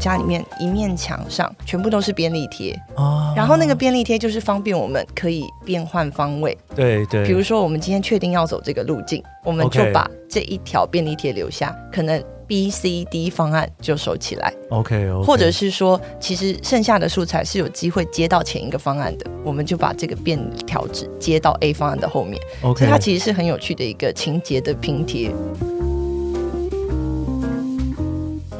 [0.00, 2.72] 家里面一面墙上全部都是便利贴。
[2.96, 6.56] 啊，然后那个便利贴就是方便我们可以变换方位。
[6.74, 12.20] 对对，比如说我们今天确定要走这个路径，我们就把这一条便利贴留下，可能。
[12.50, 20.36] B、C、D 方案就收起来，OK，或者是说，其实剩下的素材是有机会接到前一个方案的，我们就把这个便
[20.66, 25.30] 条纸接到 A 方案的后面，OK，所以它其实是很有趣的一个情节的拼贴。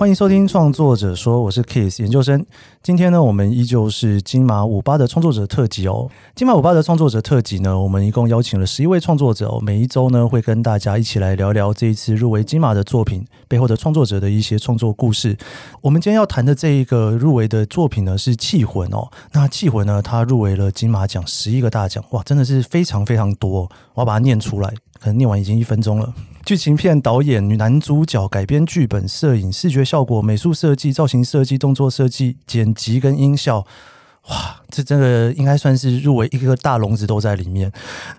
[0.01, 2.43] 欢迎收听创作者说，我是 Kiss 研究生。
[2.83, 6.09] 今天呢，我们依旧是金马五八的创作者特辑哦。
[6.35, 9.61] 金马五八的创作者特辑呢，我们一共邀请了十一位创作者哦。
[9.61, 15.37] 每一周呢，会跟大家一起来聊聊这一次入围金马的作品背后的创作者的一些创作故事。
[15.83, 19.07] 我们今天要谈的这一个入围的作品呢，是《缉魂》哦。
[19.33, 23.69] 那《缉魂》呢，它入围了金马奖十一个大奖，哇，真的是非常非常多。
[23.93, 26.15] 我要把它念出来，可能念完已经一分钟了。
[26.45, 33.67] 剧情片导演、女男主角、改编剧本、摄影、视觉效果、美术设计、造型设计、动作设计、剪辑跟音效。
[34.29, 37.71] 哇，这真的应该算是入围一个大笼子都在里面。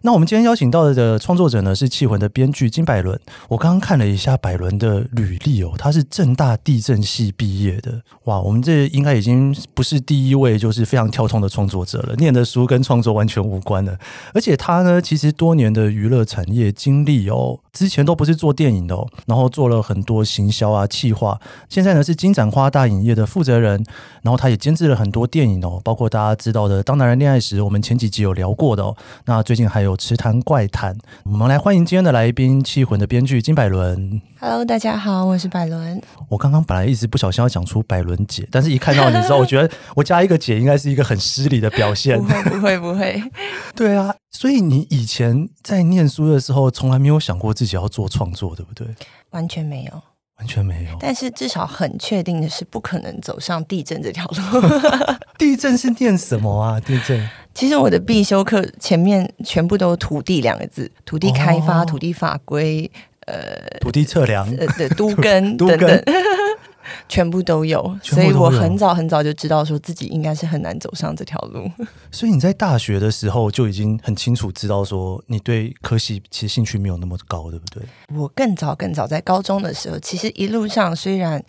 [0.01, 3.19] 那我们今天邀请到的创作者呢，是《气魂》的编剧金百伦。
[3.47, 7.99] 我刚刚看了一下百伦的履历哦，他是政大地震系毕业的。
[8.25, 13.97] 哇，我们这应该已经不是第一位就是非常跳通的创作者了，念的书跟创作完全无关的。
[14.35, 21.39] 而且他呢，其实多年的娱乐产业经历哦，之前都不是做电影的哦，然后做了很多行销啊、企划。
[21.67, 23.83] 现在呢，是金盏花大影业的负责人，
[24.21, 26.11] 然后他也监制了很多电影哦，包括。
[26.11, 28.97] 大家知道的《当男人恋爱时》，我们前几集有聊过的哦。
[29.25, 34.19] 那最近还有《池塘怪谈》，我们来欢迎今天的来宾——《气魂》的编剧金百伦。
[34.39, 36.01] Hello，大家好，我是百伦。
[36.29, 42.17] 我刚刚本来一直不小心要讲出百伦姐，但是一看到你之后，我觉得我加一个姐应该是一个很失礼的表现。
[42.17, 43.23] 不会，不会，不会。
[43.77, 48.87] 对啊，所以你以前在念书的时候，从来没有想过自己要做创作，对不对？
[49.29, 50.01] 完全没有。
[50.41, 54.67] 完全没有，但是至少很确定的是，不可能走上地震这条路。
[55.37, 56.79] 地震是念什么啊？
[56.79, 62.89] 地震 其实我的必修课前面全部都“土地”两个字，土地开发、哦、土地法规、
[63.27, 66.03] 呃，土地测量、呃，对，都根 等等。
[67.07, 71.69] 全部都有，所以我很早很早就知道说自己应该是很难走上这条路。
[72.11, 77.83] 所以你在大学的时候就已经很清楚知道说你对科系其实兴趣没有那么高，对不对？
[78.15, 81.43] 我更早更早在高中的时候，其实一路上虽然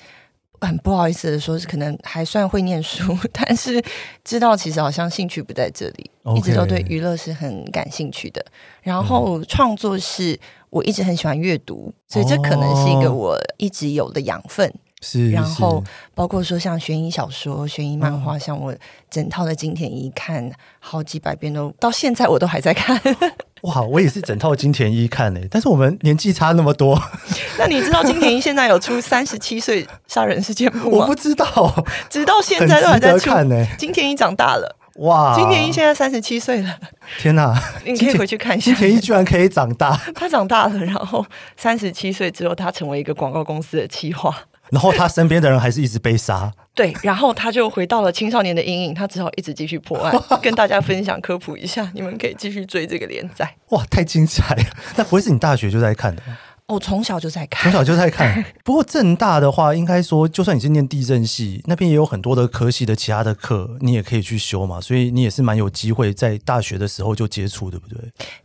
[0.61, 3.83] 很不好意思的说，是可能还算会念书， 但是
[4.25, 6.37] 知道其实好像兴趣不在这里，Okay.
[6.37, 8.45] 一直都对娱乐是很感兴趣的。
[8.83, 10.39] 然后创作是
[10.71, 14.73] 我一直很喜欢阅读，所以这可能是一个我一直有的养分。
[15.03, 18.75] 是，然后包括说像悬疑小说、悬疑漫画，像我
[19.11, 22.99] 整套的金田一看好几百遍都，到现在我都还在看。
[23.63, 27.01] 哇，我也是整套金田一看诶，但是我们年纪差那么多。
[27.59, 30.99] 那你知道金田一现在有出三十七岁杀人事件簿吗？
[30.99, 33.67] 我不知道，直到现在都还在看呢。
[33.79, 35.37] 金田一长大了，哇！
[35.37, 36.77] 金田一现在三十七岁了，
[37.21, 37.57] 天哪！
[37.87, 39.97] 你可以回去看一下，金田一居然可以长大。
[40.15, 41.25] 他长大了，然后
[41.57, 44.37] 三十七岁之后，他成为一个广告公司的企划。
[44.73, 50.13] 然后他身边的人还是一直被杀， 对，然后他就回到了青少年的阴影，他只好一直继续破案，
[50.43, 53.55] 跟大家分享科普一下，你们可以继续追这个连载。
[53.69, 54.65] 哇，太精彩了！
[54.97, 56.23] 那不会是你大学就在看的
[56.67, 56.75] 吗？
[56.75, 58.45] 我从小就在看，从小就在看。
[58.65, 64.81] 不过正大的话，应该说，就算你是念地震系，那边也有很多的科系的其他的课，你也可以去修嘛。
[64.81, 67.99] 所以你也是蛮有机会在大学的时候就接触，对不对？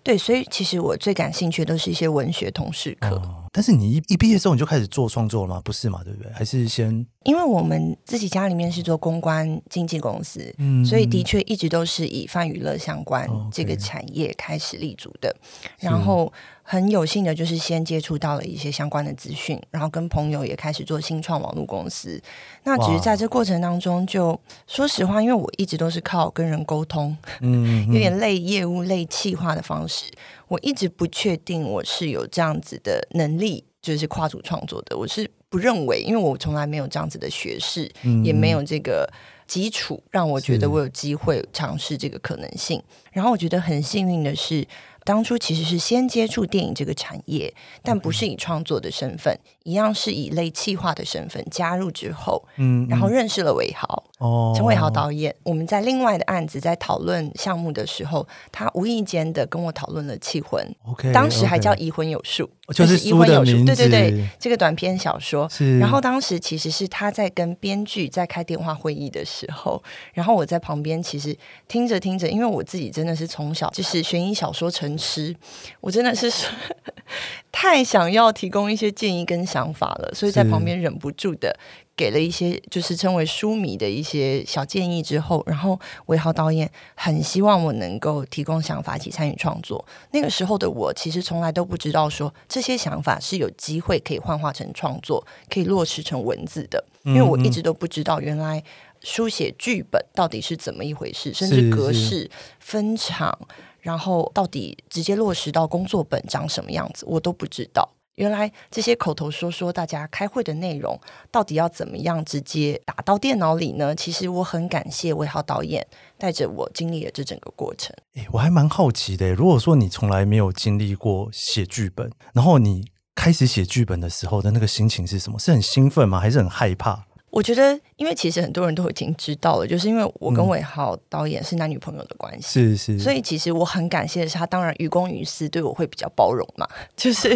[0.04, 3.16] 对，所以其实我最感兴趣的都是一些文学同事课。
[3.16, 5.60] 哦但是你一一毕业之后你就开始做创作了吗？
[5.66, 6.32] 不是嘛，对不对？
[6.32, 7.04] 还是先？
[7.24, 15.36] 因为我们自己家里面是做公关经纪公司，嗯，所以的确一直都是以泛娱乐相关这个产业开始立足的。
[15.80, 16.32] 然后
[16.70, 22.22] 很有幸的就是先接触到了一些相关的资讯，然后跟朋友也开始做新创网络公司。
[22.66, 30.12] 那只是在这过程当中就，就说实话，因为我一直都是靠跟人沟通，嗯，有点类业务类企划的方式。
[30.50, 34.98] 我一直不确定我是有这样子的能力，就是跨组创作的。
[34.98, 39.10] 我是不认为，因为我从来没有这样子的学识，嗯、也没有这个
[39.48, 42.84] 基础，让我觉得我有机会尝试这个可能性。
[43.14, 44.68] 然后我觉得很幸运的是，
[45.08, 54.04] 当初其实是先接触电影这个产业，但不是以创作的身份，嗯、一样是以类企划的身份加入之后，嗯，然后认识了伟豪。
[54.18, 65.48] 哦，陈伟豪导演，我们在另外的案子在讨论项目的时候，他无意间的跟我讨论了《弃魂》，OK，当时还叫《移魂有术》，就是《移魂有术》，对对对，这个短篇小说。
[65.50, 69.84] 是，然后当时其实是他在跟编剧在开电话会议的时候，
[70.14, 71.38] 然后我在旁边其实
[71.68, 75.36] 听着听着，因为我自己真的是从小就是悬疑小说成痴，
[75.80, 76.32] 我真的是。
[77.50, 81.58] 太想要提供一些建议跟想法了，所以在旁边忍不住的
[81.98, 89.84] 给了一些就是称为书迷的一些小建议之后，然后韦豪导演很希望我能够提供想法，一起参与创作。
[90.12, 98.64] 那个时候的我其实从来都不知道说这些想法是有机会可以幻化成创作，可以落实成文字的，因为我一直都不知道原来
[99.02, 102.30] 书写剧本到底是怎么一回事，甚至格式
[102.60, 103.38] 分场。
[103.80, 107.88] 然后到底直接落实到工作本长什么样子，我都不知道。
[108.18, 111.00] 原来这些口头说说，大家开会的内容
[111.32, 113.96] 到底要怎么样直接打到电脑里呢？
[113.96, 115.86] 其实我很感谢魏浩导演
[116.18, 117.96] 带着我经历了这整个过程。
[118.16, 125.38] 诶，我还蛮好奇的，如果说你从来没有经历过写剧本，然后你开始写剧本的时候的那个心情是什么？
[125.38, 126.20] 是很兴奋吗？
[126.20, 127.06] 还是很害怕？
[127.30, 137.30] 我觉得，因为其实很多人都已经知道了，就是因为我跟韦豪导演是男女朋友的关系，是、嗯、是，所以其实我很感谢的是他，当然于公于私对我会比较包容嘛， 就是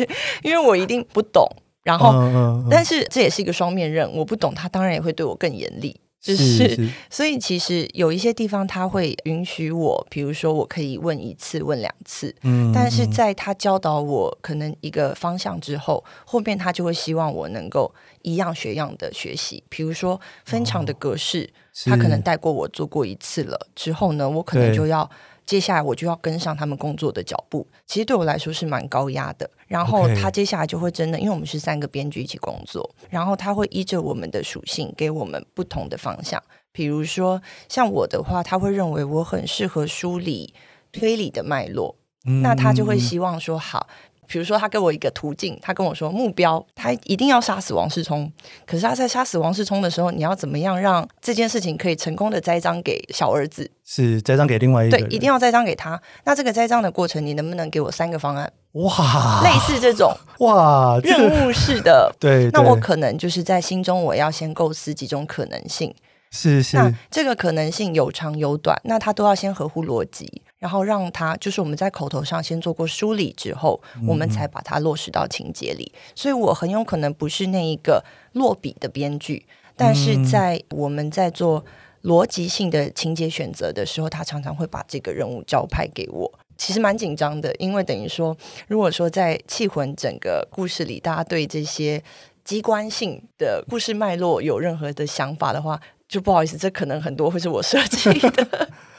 [0.44, 1.46] 因为我一定不懂，
[1.84, 6.00] 然后，嗯嗯嗯、但是这也是一个双面刃，我不懂，他当然也会对我更严厉。
[6.22, 17.92] 就是，是，是，所以其实有一些地方他会允许我，比如说我可以问一次、问两次，嗯，但是在他教导我可能一个方向之后，后面他就会希望我能够
[18.22, 21.50] 一样学样的学习，比如说分场的格式，
[21.86, 25.10] 哦、他可能带过我做过一次了，之后呢，我可能就要。
[25.52, 29.52] 接下来我就要跟上他们工作的脚步，其实对我来说是蛮高压的。
[29.68, 36.42] 然后他接下来就会真的，因为我们是三个编剧一起工作，然后他会依着我们的属性给我们不同的方向。
[36.72, 40.54] 比如说像我的话，他会认为我很适合梳理
[40.94, 41.98] 推理的脉络，
[42.42, 43.88] 那他就会希望说好。
[44.32, 48.32] 比如说，他给我一个途径，他跟我说目标，他一定要杀死王世充。
[48.66, 53.70] 可是他在杀死王世充的时候，你要怎么样让这件事情可以成功的栽赃给小儿子？
[53.84, 54.98] 是栽赃给另外一个？
[54.98, 56.02] 对，一定要栽赃给他。
[56.24, 58.50] 那这个栽赃的过程，你能不能给我三个方案？
[58.72, 62.10] 哇，类似这种 哇任务式的。
[62.18, 65.94] 对，那我可能就是在心中，我要先构思几种可能性。
[66.32, 70.42] 是是，那这个可能性有长有短，那他都要先合乎逻辑。
[70.62, 75.92] 然后让他就是我们在口头上先做过梳理之后，嗯、我们才把它落实到情节里。
[76.14, 79.44] 所以我很有可能不是那一个落笔的编剧，
[79.76, 81.66] 但是在我们在做
[82.04, 86.32] 逻辑性的情节选择的时候，他常常会把这个任务交派给我。
[86.56, 88.38] 其实蛮紧张的，因为等于说，
[88.68, 92.04] 如果说在《气魂》整个故事里，大家对这些
[92.46, 98.70] 机关性的故事脉络有任何的想法的话，就不好意思，这可能很多会是我设计的。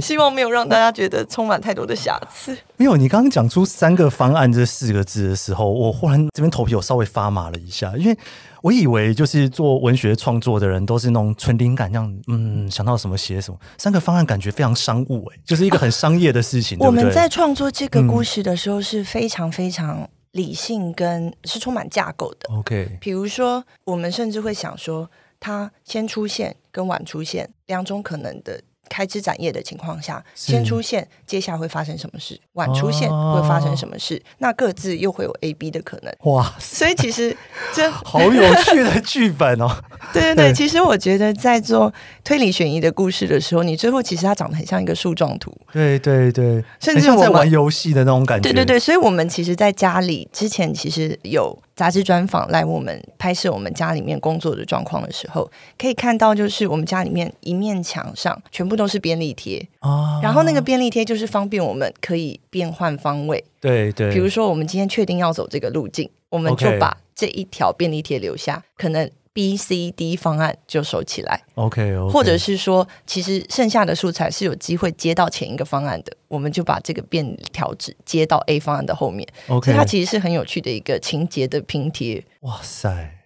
[0.00, 2.56] 希望没有让大家觉得充满太多的瑕疵。
[2.76, 8.18] 没有，你刚刚讲出三个方案这四个字的时候，我忽然这边头皮有稍微发麻了一下，因为
[8.62, 13.58] 我以为就是做文学创作的人都是那种纯灵感，这样嗯，想到什么写什么。
[13.78, 16.76] 三个方案感觉非常商务，哎，就是一个很商业的事情。
[16.78, 22.48] 啊、对对，我们在创作这个故事的时候是非常非常理性，跟是充满架构的。
[22.52, 25.08] OK，比如说，我们甚至会想说，
[25.38, 28.60] 他先出现跟晚出现两种可能的。
[28.88, 32.38] 开枝展叶的情况下，先出现，接下来会发生什么事？
[32.54, 34.16] 晚出现会发生什么事？
[34.16, 36.14] 哦、那各自又会有 A、B 的可能。
[36.30, 37.36] 哇，所以其实
[37.72, 39.68] 这 好有趣的剧本哦。
[40.12, 41.92] 对对对，其实我觉得在做
[42.24, 45.56] 推理悬疑的故事的时候，你最后其实它长得很像一个树状图。
[45.72, 48.42] 对对对，甚至我在玩游戏的那种感觉。
[48.42, 51.58] 对对对，所以我们其实，在家里之前其实有。
[51.76, 69.08] 杂志专访来我们拍摄我们家里面工作的状况的时候，可以看到就是我们家里面一面墙上全部都是便利贴，哦，然后那个便利贴就是方便我们可以变换方位，对对，比如说我们今天确定要走这个路径，我们就把这一条便利贴留下，可能。
[69.36, 72.10] B、C、D 方案就收起来，OK，, okay.
[72.10, 82.24] 或者是说，其实剩下的素材是有机会接到前一个方案的，我们就把这个变条纸接到 A 方案的后面，OK，所以它其实是很有趣的一个情节的拼贴。
[82.40, 83.18] 哇塞，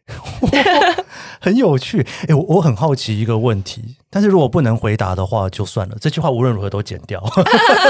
[1.40, 2.00] 很有趣！
[2.00, 7.22] 哎、欸，我我很好奇一个问题，但是如果不能回答的话就算了，这句话无论如何都剪掉。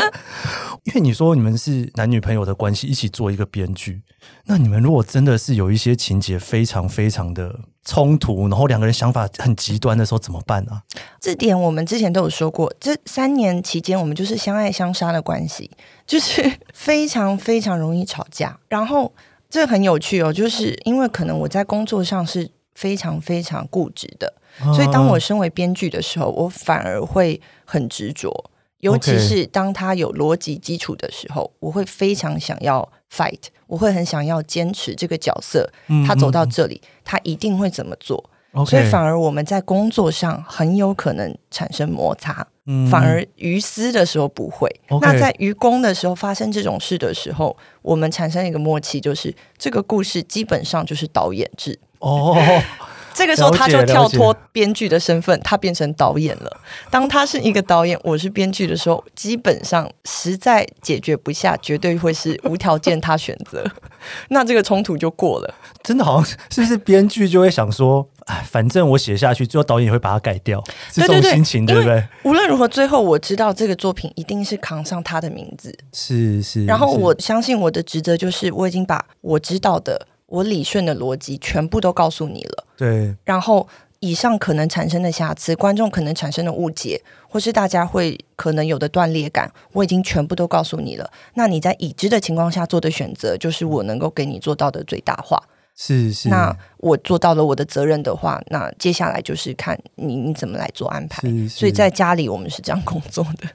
[0.85, 4.03] 因为你说你们是男女朋友的关系，一起做一个编剧，
[4.45, 7.61] 那你们如果真的是有一些情节非常非常的。
[7.85, 10.83] 冲突，然后两个人想法很极端的时候怎么办呢、啊？
[11.21, 12.73] 这点我们之前都有说过。
[12.79, 15.71] 这三年期间，我们就是相爱相杀的关系，
[16.07, 18.59] 就是非常非常容易吵架。
[18.69, 19.13] 然后
[19.49, 24.33] 这很有趣哦，就是因为可能我在工作上是非常非常固执的，
[24.75, 28.51] 所以当我身为编剧的时候，我反而会很执着。
[28.81, 35.71] 尤其是当他有逻辑基础的时候，我会非常想要 fight，我会很想要坚持这个角色。
[36.07, 38.25] 他走到这里，嗯、他一定会怎么做.
[38.67, 42.47] 所以反而我们在工作上很有可能产生摩擦。
[42.67, 44.69] 嗯、反而于私的时候不会。
[45.01, 52.37] 那在于公的时候发生这种事的时候，我们产生一个默契，就是这个故事基本上就是导演制哦。
[53.13, 56.61] 这个时候他就跳脱编剧的身份，他变成导演了。
[56.91, 63.65] 当他是一个导演，我是编剧的时候，基本上实在解决不下，绝对会是无条件他选择，
[64.29, 65.55] 那这个冲突就过了。
[65.83, 70.63] 真的好像是不是编剧就会想说，哎，反正我写下去，最后导演也会把它改掉，
[70.93, 72.31] 是这种心情，对，对，对，对不对？
[72.31, 76.65] 无论如何，最后我知道这个作品一定是扛上他的名字，是是。
[76.65, 80.07] 然后我相信我的职责就是，我已经把我知道的。
[80.31, 83.15] 我理顺的逻辑全部都告诉你了，对。
[83.25, 83.69] 然后
[83.99, 91.11] 以上可能产生的瑕疵，观众可能产生的误解，或是大家会可能有的断裂感，我已经全部都告诉你了。
[91.35, 95.43] 那你在已知的情况下做的选择，就是我能够给你做到的最大化。
[95.77, 96.29] 是是。
[96.29, 101.29] 那我做到了我的责任的话，那接下来就是看你你怎么来做安排。
[101.29, 101.59] 是是。
[101.59, 103.49] 所以在家里我们是这样工作的。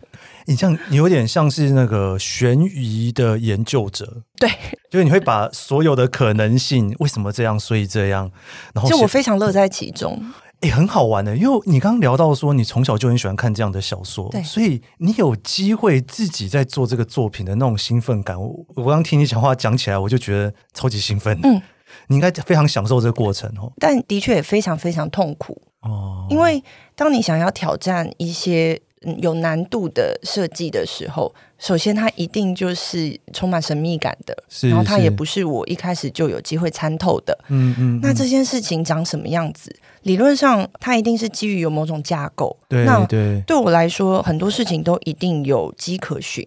[0.47, 4.49] 你像你有点像是那个悬疑的研究者，对，
[4.89, 8.31] 就是你会把所有的可能性，为什么这样，所以这样，
[8.73, 10.23] 然后就我非常乐在其中，
[10.61, 21.61] 也、欸，很好玩的，因为你刚刚聊到说你从小就很喜欢看这样的小说，对，所以你有机会自己在做这个作品的那种兴奋感，我我刚听你讲话讲起来，我就觉得超级兴奋，嗯，
[22.07, 26.63] 你应该非常享受这个过程哦，但的确也非常非常痛苦哦，因为
[26.95, 28.79] 当你想要挑战一些。
[29.17, 34.35] 有难度的设计的时候，首先它一定就是充满神秘感的，
[34.67, 37.37] 然后它也不是我一开始就有机会参透的。
[37.49, 37.99] 嗯嗯，嗯。
[38.01, 39.75] 那这件事情长什么样子？
[40.03, 42.55] 理论上它一定是基于有某种架构。
[42.67, 43.35] 对对。
[43.35, 46.45] 那对我来说，很多事情都一定有迹可循。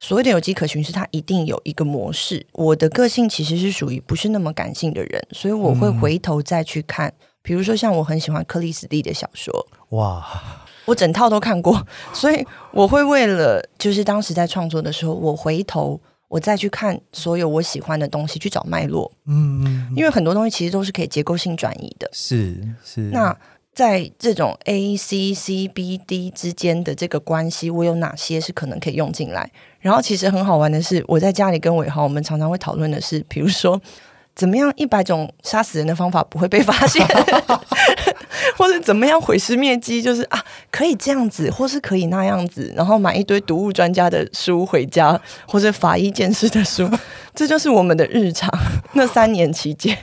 [0.00, 2.46] 所谓的有迹可循，是它一定有一个模式。
[2.52, 7.08] 我的个性其实是属于不是那么感性的人，所以我会回头再去看。
[7.08, 9.66] 嗯、比如说，像我很喜欢克里斯蒂的小说。
[9.90, 10.24] 哇。
[10.88, 19.12] 我整套都看过， 所以我会为了就是当时在创作的时候，我回头我再去看所有我喜欢的东西，去找脉络。
[19.26, 22.08] 嗯，嗯，因为很多东西其实都是可以结构性转移的。
[22.12, 23.02] 是是。
[23.12, 23.36] 那
[23.74, 29.48] 在这种 A C C B D 之间的这个关系，我有哪些是可能可以用进来？
[29.78, 33.80] 然后其实很好玩的是，我在家里跟伟豪，我们常常会讨论的是，比如说
[34.34, 37.06] 怎么样一百种杀死人的方法不会被发现。
[38.58, 46.90] 或者怎么样毁尸灭迹，就是啊，可以这样子，或是可以那样子，然后买一堆毒物专家的书回家，或者法医鉴识的书，
[47.38, 48.50] 这就是我们的日常。
[48.94, 49.96] 那三年期间，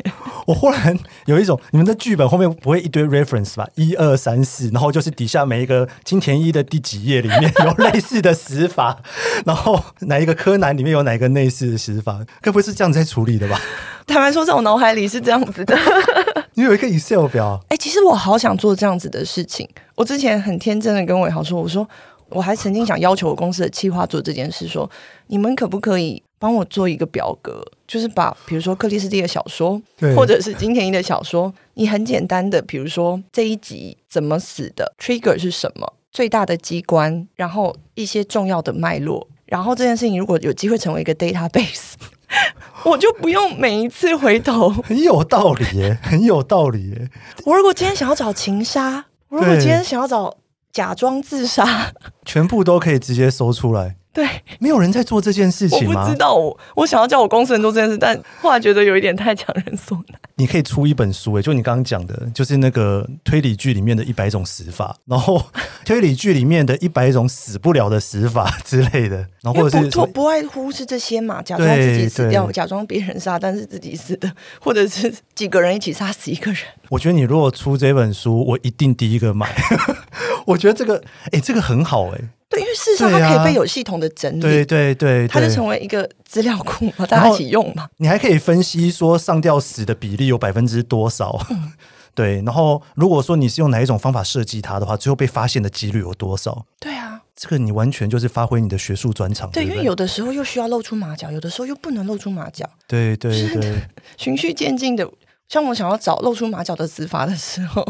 [0.46, 3.68] 我忽然有一种，你们的剧本后面不会一堆 reference 吧？
[3.75, 8.98] 一二三四，然后就是底下每一个金田一的第几页里面 有类似的死法，
[9.46, 13.60] 然后哪一个柯南里面有哪个类似的死法，该不会是这样在处理的吧？
[14.08, 15.77] 坦白说，在我脑海里是这样子的。
[16.56, 17.60] 你有一个 Excel 表？
[17.63, 19.68] 哎、欸，其实我好想做这样子的事情。
[19.96, 21.86] 我之前很天真的跟伟豪说：“我说，
[22.30, 24.89] 我还曾经想要求我公司的企划做这件事，说
[25.27, 29.82] 你们可不可以帮我做一个表格，就是把比如说克里斯蒂的小说，
[30.16, 41.94] 或者是金田一的小说，你很简单的，比如说这一集怎么死的，trigger 是什么，最大的机关，然后一些重要的脉络，然后这件事情如果有机会成为一个 database。
[42.86, 47.10] ”我就不用每一次回头，很有道理耶， 很有道理耶。
[47.44, 50.38] 我如果今天想要找情杀，我如果今天想要找
[50.72, 51.92] 假装自杀，
[52.24, 53.96] 全部都可以直接搜出来。
[54.15, 54.25] 对，
[54.60, 56.01] 没有人在做这件事情吗？
[56.01, 60.17] 我不知道，我我想要叫我公司人做这件事，但后来觉得有一点太强人所难。
[60.36, 65.43] 你可以出一本书，哎，就你刚刚讲的，就是那个推理剧里面的一百种死法，然后
[65.84, 74.31] 推理剧里面的一百种死不了的死法之类的，然后或者是不不外乎是这些嘛，假装自己死掉，假装别人杀，但是自己死的，
[74.62, 76.62] 或者是几个人一起杀死一个人。
[76.88, 79.53] 我觉得你如果出这本书，我一定第一个买。
[80.46, 82.22] 我觉得这个，哎，这个很好，哎。
[82.48, 87.88] 对，因为事实上它可以被有系统的整理，对对对，它就成为一个资料库嘛，大家一起用嘛。
[87.98, 91.74] 你还可以分析说上吊死的比例有百分之多少，嗯，
[92.14, 92.36] 对。
[92.44, 96.66] 然后如果说你是用哪一种方法设计它的话，最后被发现的几率有多少？
[96.80, 99.50] 对啊，这个你完全就是发挥你的学术专长。
[99.50, 102.70] 对，对对，因为有的时候又需要露出马脚，有的时候又不能露出马脚。
[102.88, 103.82] 对对对，
[104.18, 105.10] 循序渐进的。
[105.48, 107.86] 像我想要找露出马脚的指法的时候，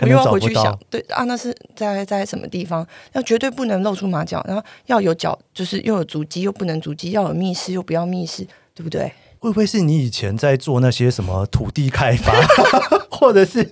[0.00, 2.86] 我又要回去想，对啊，那是在在什么地方？
[3.12, 9.12] 要绝对不能露出马脚，然后要有脚，就是又有足迹，又不能足迹，要有密室，又不要密室，对不对？
[9.40, 12.32] 会不会是你以前在做那些什么土地开发，
[13.20, 13.70] 或者是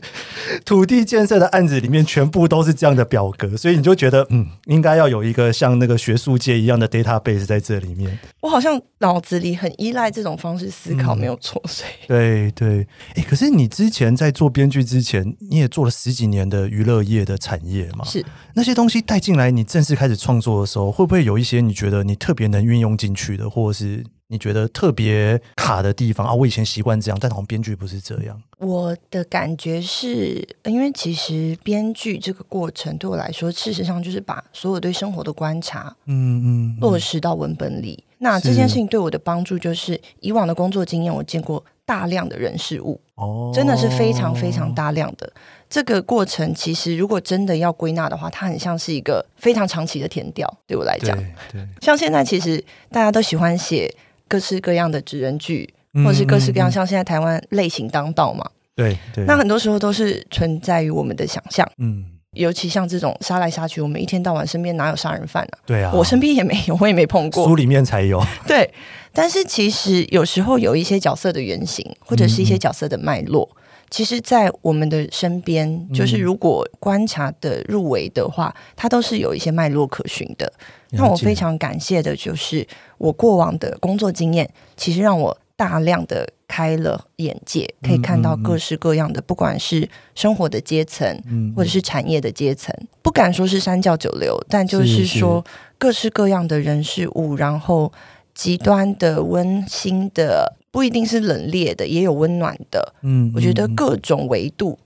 [0.66, 8.18] 土地建设的案子里面全部都是这样的表格，所以你就觉得嗯，应该要有一个像那个学术界一样的 database 在这里面。
[8.42, 11.62] 我好像脑子里很依赖这种方式思考，没有错。
[11.66, 18.04] 所以、嗯、对对，哎，可是你之前在做编剧之前，你也做了十几年的娱乐业的产业嘛？
[18.04, 18.22] 是
[18.54, 24.04] 那些东西带进来，你正式开始创作的时候，会不会有一些你觉得你特别能运用进去的，或者是？
[24.30, 26.34] 你觉得特别卡的地方啊？
[26.34, 28.40] 我以前习惯这样，但好像编剧不是这样。
[28.58, 38.04] 我的感觉是，因为其实编剧这个过程对我来说，事实上就是把所有对生活的观察，嗯嗯，落实到文本里。
[38.18, 45.32] 那这件事情对我的帮助，就是以往的工作经验，我见过大量的人事物，哦，真的是非常非常大量的。
[45.70, 50.52] 这个过程其实如果真的要归纳的话，它很像是一个非常长期的填调。
[50.66, 53.90] 对我来讲，对，对，像现在其实大家都喜欢写。
[54.28, 55.68] 各式各样的职人剧，
[56.04, 59.24] 或者是各式各样，像现在台湾类型当道嘛，对对。
[59.24, 62.04] 那很多时候都是存在于我们的想象，嗯，
[62.34, 65.58] 尤其像这种杀来杀去，我们一天到晚身边哪有杀人犯啊？
[65.66, 68.22] 对啊，我身边也没有， 我也没碰过，书里面才有。
[68.46, 68.70] 对，
[69.12, 73.48] 但是其实有时候有一些角色的原型，或者是一些角色的脉络。
[73.90, 80.52] 其实，在我们的身边，就是如果观察的入围的话，嗯、它都是有一些脉络可循的。
[80.90, 82.66] 那我非常感谢的就是
[82.98, 91.20] 我过往的工作经验，其实让我大量的开了眼界，可以看到各式各样的，不管是生活的阶层，
[91.54, 95.44] 或者是产业的阶层，不敢说是三教九流，但就是说
[95.76, 97.92] 各式各样的人事物，然后
[98.34, 100.54] 极端的、温馨的。
[100.70, 102.92] 不一定是冷冽的，也有温暖的。
[103.00, 104.78] 嗯，我觉得各种维度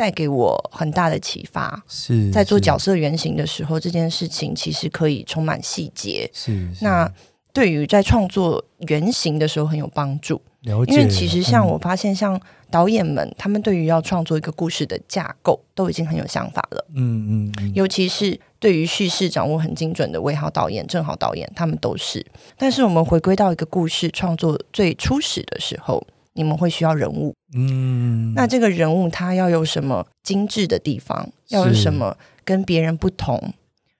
[0.00, 1.84] 带给我很大的启发。
[1.86, 6.30] 是在做角色原型的时候，这件事情其实可以充满细节。
[6.32, 7.06] 是，那
[7.52, 10.40] 对于在创作原型的时候很有帮助。
[10.62, 12.40] 了解，因为其实像我发现，像
[12.70, 16.86] 导演们，嗯、他们对于要创作一个故事的架构，都已经很有想法了。
[16.94, 22.24] 嗯嗯，嗯尤其是对于叙事掌握很精准的魏豪导演、正好导演，他们都是。
[22.56, 26.02] 但是我们回归到一个故事创作最初始的时候，
[26.32, 27.34] 你们会需要人物。
[27.54, 31.30] 嗯，那这个人物他要有什么精致的地方？
[31.48, 33.52] 要有什么跟别人不同？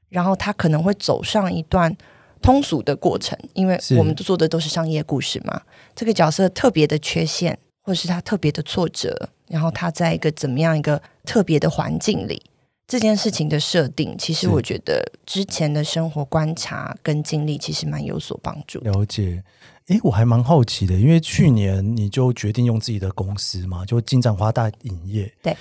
[0.08, 1.96] 然后他可能会走上一段。
[2.42, 5.60] 通俗的过程，因为我们做的都是商业故事嘛。
[5.94, 12.42] 这个角色特别的缺陷，或是他特别的挫折，然后他在一个怎么样一个特别的环境里，
[12.86, 18.80] 这件事情的设定，其实我觉得之前的生活观察跟经历，其实蛮有所帮助。
[18.80, 19.44] 了解，
[19.90, 25.32] 诶，我还蛮好奇的，因为去年你就决定用自己的公司嘛，就金盏花大影业。
[25.42, 25.56] 对，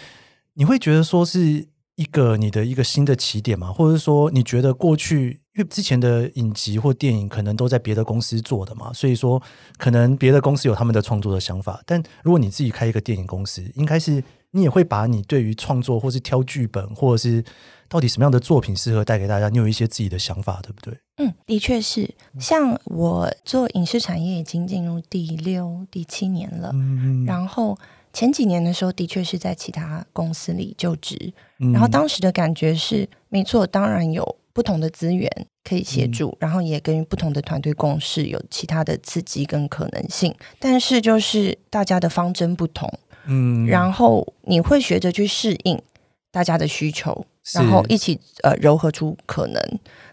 [0.53, 3.73] 你会觉得说是一个你的一个新的起点吗？
[3.73, 5.41] 或者是说你觉得过去？
[5.55, 9.41] 因为之前的影集或电影可能都在别的公司做的嘛，所以说
[9.77, 11.81] 可能别的公司有他们的创作的想法。
[11.85, 17.43] 但如果你自己开一个电影公司，应该是你也会把你对于创作或是挑剧本，或者是
[17.89, 20.97] 到底什么样的作品适合带给大家，你有一些自己的想法，对不对？
[21.17, 22.09] 嗯，的确是。
[22.39, 27.77] 像我做影视产业已经进入第六、第七年了，嗯，然后
[28.13, 34.37] 前几年的时候，的确是在其他公司里就职，嗯，然后当时的感觉是，没错，当然有。
[34.51, 35.31] 不同的资源
[35.63, 40.35] 可以协助，嗯、然后也跟不同的团队共事，有其他的刺激跟可能性。
[40.57, 42.91] 但是就是大家的方针不同，
[43.27, 45.81] 嗯，然后你会学着去适应
[46.29, 49.61] 大家的需求，是然后一起呃糅合出可能。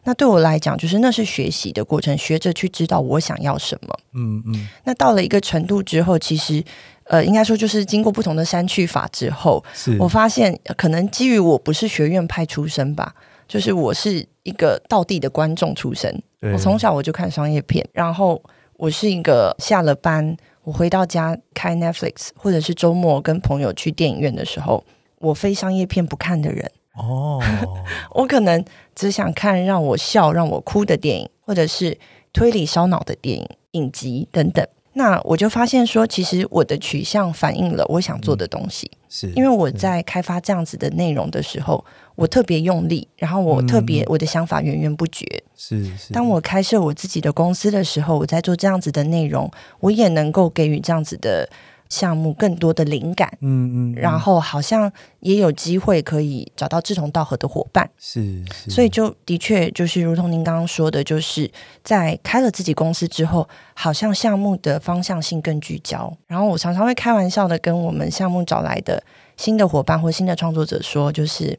[0.04, 3.98] 那对我来讲，就是那是学习的过程，学着去知道我想要什么。
[4.14, 4.52] 嗯嗯。
[4.54, 6.62] 嗯那到了一个程度之后，其实
[7.04, 9.64] 呃应该说就是经过不同的删去法之后，
[9.98, 13.14] 我发现可能基于我不是学院派出身吧。
[13.48, 18.42] 就是我是一个道地的观众出身，对我从小我就看商业片，然后
[18.76, 24.82] 我是一个下了班我回到家开 Netflix，或者是周末跟朋友去电影院的时候，
[25.20, 27.42] 我非商业片不看的人哦，
[28.14, 31.96] 我可能只想看让我笑、让我哭的电影，或者是
[32.32, 34.66] 推理烧脑的电影、影集等等。
[34.94, 41.84] 那我就发现说，其实我的取向反映了我想做的东西，嗯、是因为我在开发这样子的内容的时候。
[42.16, 45.26] 我特别用力，然后我特别、嗯、我的想法源源不绝。
[45.54, 45.96] 是是。
[45.98, 51.46] 是当我开设我自己的公司的时候，我在做这样子的内容，我也能够给予这样子的
[51.88, 53.28] 项目更多的灵感。
[53.40, 53.92] 嗯嗯。
[53.92, 57.88] 嗯然后好像也有机会可以找到志同道合的伙伴。
[57.98, 58.44] 是。
[58.52, 61.50] 是所以就的确就是如同您刚刚说的，就是
[61.82, 66.12] 在开了自己公司之后，好像项目的方向性更聚焦。
[66.26, 69.02] 然后我常常会开玩笑的跟我们项目找来的
[69.36, 71.58] 新的伙伴或新的创作者说，就是。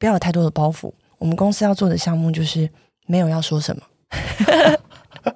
[0.00, 0.92] 不要有太多的包袱。
[1.18, 2.70] 我们公司要做的项目就是
[3.08, 3.82] 没有要说什么。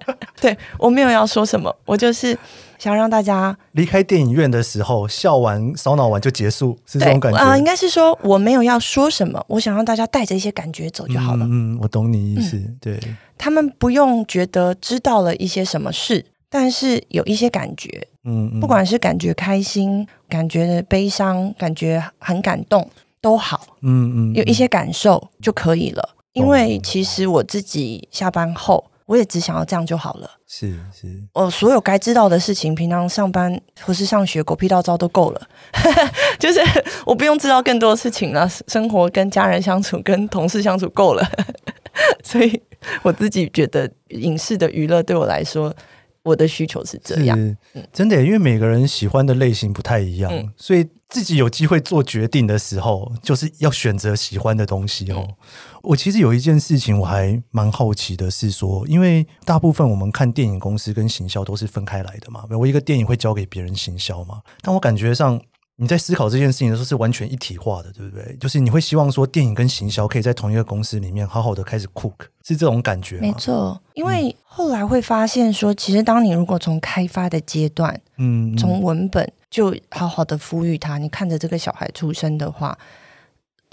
[0.41, 2.37] 对，我没有要说什么，我就是
[2.79, 7.59] 想让大家离开电影院的时候笑完、烧脑完就结束，是这种感觉啊、呃？
[7.59, 11.47] 应该是说我没有要说什么，我想让大家带着一些感觉走就好了。
[11.49, 12.57] 嗯，我懂你意思。
[12.57, 13.01] 嗯、对，
[13.39, 22.89] 他们不用觉得知道了一些什么事，但是有一些感觉，嗯，嗯，不管是感觉开心、感觉悲伤、感觉很感动
[23.21, 26.17] 都好，嗯嗯，有一些感受就可以了。
[26.33, 30.31] 因为其实我自己下班后，我也只想要这样就好了。
[30.47, 35.49] 是是，我所有该知道的事情，平常上班或是上学，狗屁倒招都够了。
[36.39, 36.61] 就是
[37.07, 41.27] 我不用知道更多的事情了，生活跟家人相处、跟同事相处够了。
[42.23, 42.61] 所以
[43.03, 45.75] 我自己觉得，影视的娱乐对我来说，
[46.23, 47.39] 我的需求是这样。
[47.39, 47.57] 嗯、
[47.93, 55.27] 真的，因为每个人喜欢的类型不太一样，嗯、所以自己有机会做决定的时候，就是要选择喜欢的东西哦。
[55.29, 55.35] 嗯
[55.83, 65.41] 我其实有一件事情我还蛮好奇的，是说，因为大部分我们看电影公司跟行销都是分开来的嘛，我一个电影会交给别人行销嘛，但我感觉上
[65.77, 68.37] 你在思考这件事情的时候是完全一体化的，对不对？
[68.39, 72.15] 就是你会希望说电影跟行销可以在同一个公司里面好好的开始 cook，
[72.45, 73.23] 是这种感觉吗？
[73.23, 82.79] 没错，因为后来会发现说，其实当你如果从开发的阶段，嗯，从文本就好好的抚育它，你看着这个小孩出生的话。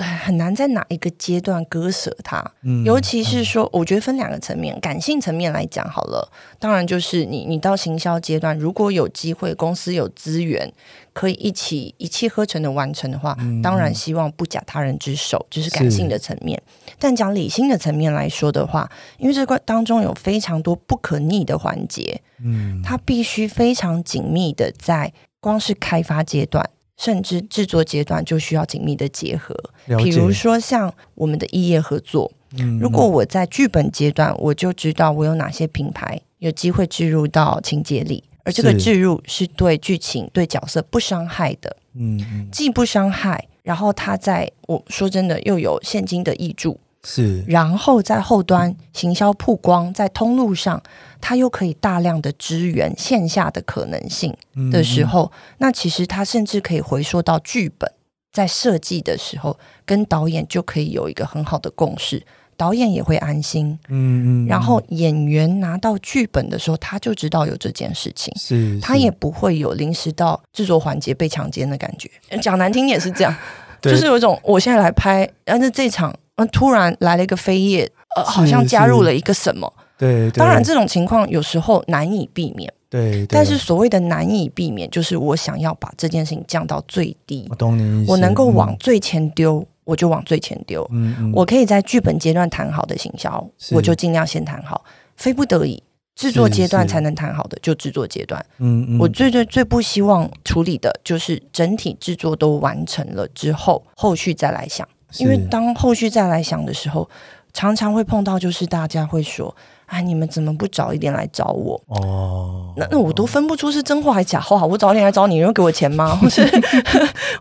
[0.03, 10.71] 很难在哪一个阶段割舍它，嗯、尤其是说，我觉得分两个层面，感性层面来讲好了，当然就是你你到行销阶段，如果有机会，公司有资源
[11.12, 16.62] 可以一起一气呵成的完成的话，嗯、当然希望不假他人之手，就是感性的层面。
[16.97, 26.69] 但讲理性的层面来说的话，因为这块当中有非常多不可逆的环节，嗯，它必须非常紧密的在光是开发阶段。
[26.99, 29.55] 甚至制作阶段就需要紧密的结合，
[30.03, 46.77] 比如说像我们的异业合作，嗯，如果我在剧本阶段，我就知道我有哪些品牌有机会置入到情节里，而这个置入是对剧情、对角色不伤害的，嗯，既不伤害，然后它在我说真的又有现金的挹注。
[47.03, 50.81] 是，然后在后端行销曝光，在通路上，
[51.21, 54.35] 它又可以大量的支援线下的可能性
[54.71, 57.89] 的时候，嗯嗯，那其实它甚至可以回溯到剧本，
[58.33, 62.21] 在设计的时候，跟导演就可以有一个很好的共识，
[62.57, 68.81] 导演也会安心，嗯，嗯嗯，然后演员拿到剧本的时候，他就知道有这件事情，是，是。
[68.81, 73.33] 他也不会有临时到制作环节被强奸的感觉，讲难听也是这样，
[73.81, 76.13] 就是有一种我现在来拍，但是这场。
[76.47, 79.71] 突然来了一个飞页，呃，好像加入了一个什么？
[79.97, 82.73] 对，当然这种情况有时候难以避免。
[82.89, 87.45] 对，但是所谓的难以避免，就是我想要把这件事情降到最低。
[87.49, 88.12] 我懂你意思。
[88.12, 90.88] 我能够往最前丢，我就往最前丢。
[90.91, 94.84] 嗯，我可以在剧本阶段谈好的行销，我就尽量先谈好。
[95.17, 95.84] 非不得已，
[96.15, 98.43] 制作阶段才能谈好的，就制作阶段。
[98.58, 104.88] 嗯，我最最最不希望处理的就是整体制作都完成了之后，后续再来想。
[105.17, 107.09] 因为当后续再来想的时候，
[107.53, 109.53] 常常会碰到，就是大家会说
[109.87, 114.63] ：“哎，你们怎么不早一点来找我？”哦，那那我都分不出是真话还是假话。
[114.63, 116.15] 我早点来找你，你会给我钱吗？
[116.21, 116.41] 或是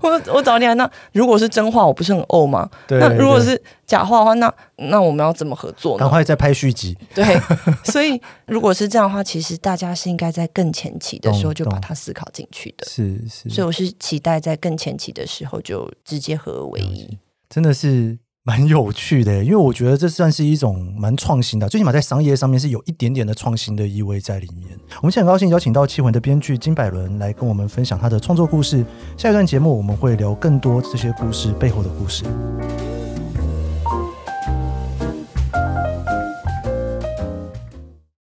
[0.01, 2.69] 我我早点来，那如果是真话，我不是很怄吗？
[2.87, 6.01] 对那如果是假话的话，那那我们要怎么合作呢？
[6.01, 6.97] 赶快再拍续集。
[7.15, 7.39] 对，
[7.85, 12.87] 所以如果是这样的话，其实大家是应该在更前期的时候就把它思考进去的。
[12.87, 17.19] 是是，所以我是期待在更前期的时候就直接合而为一。
[17.51, 24.79] 真的是蛮有趣的，因为我觉得这算是一种蛮创新的，最起码在商业上面是有一点点的创新的意味在里面。
[24.99, 28.85] 我们现在很高兴邀请到缉魂的编剧金百伦来跟我们分享他的创作故事。
[29.17, 32.23] 下一段节目我们会聊更多这些故事背后的故事。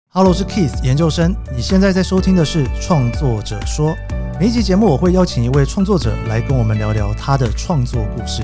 [0.09, 3.95] Hello，我是 Keith 研究生，你现在在收听的是创作者说。
[4.41, 8.43] 每一集节目我会邀请一位创作者来跟我们聊聊他的创作故事。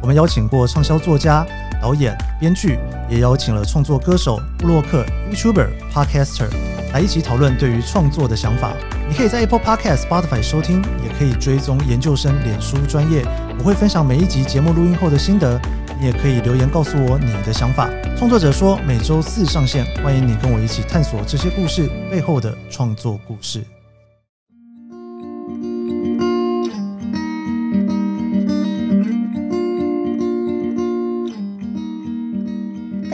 [0.00, 1.46] 我们邀请过畅销作家、
[1.80, 6.48] 导演、编剧，也邀请了创作歌手、布洛克、YouTuber、Podcaster
[6.92, 8.72] 来一起讨论对于创作的想法。
[9.08, 13.24] 你可以在 Apple Podcast、Spotify 收听，也可以追踪研究生脸书专业。
[13.58, 15.60] 我会分享每一集节目录音后的心得，
[15.98, 17.90] 你也可以留言告诉我你的想法。
[18.16, 23.62] 创作者说每周四上线，欢迎你跟我一起探索这些故事背后的创作故事。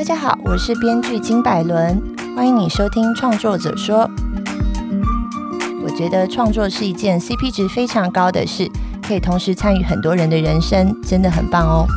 [0.08, 2.00] 大家好，我是编剧金百伦，
[2.36, 4.08] 欢迎你收听《创作者说》。
[5.82, 8.70] 我觉得创作是一件 CP 值非常高的事，
[9.02, 11.88] 可以同时参与很多人的人生，真的很棒哦。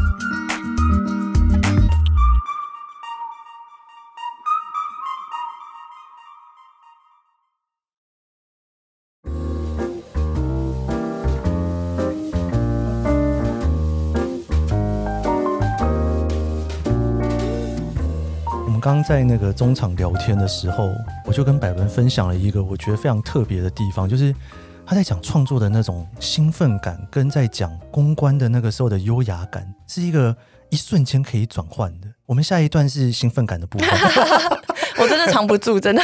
[19.10, 20.94] 在那个中场聊天的时候，
[21.26, 24.32] 我就跟百文分享了一个我觉得非常特别的地方，就是
[24.86, 30.38] 他在讲创作的那种兴奋感，跟在讲公关的那个时候的优雅感，是一个
[30.70, 32.08] 一瞬间可以转换的。
[32.28, 33.90] 我们下一段是兴奋感的部分，
[35.02, 36.04] 我真的藏不住，真的。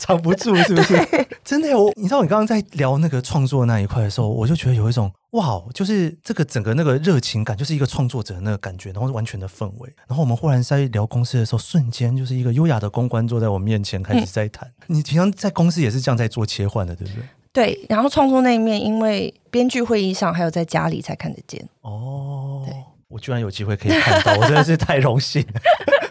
[0.00, 0.98] 藏不住是不是？
[1.44, 9.92] 真的我，你知道，你刚刚在聊那个创作那一块的时候，我就觉得有一种哇，就是这个整个那个热情感，就是一个创作者的那个感觉，然后是完全的氛围。
[10.08, 14.66] 然后我们忽然在聊公司的时候，瞬间就是一个优雅的公关坐在我面前开始在谈。
[14.88, 17.22] 嗯、 你平常在公司也是这样在做切换的，对不对？
[17.52, 17.86] 对。
[17.88, 21.62] 然后创作那一面，因为编剧会议上还有在家里才看得见。
[21.82, 22.74] 哦，对，
[23.08, 25.44] 我居然有机会可以看到，我真的是太荣幸。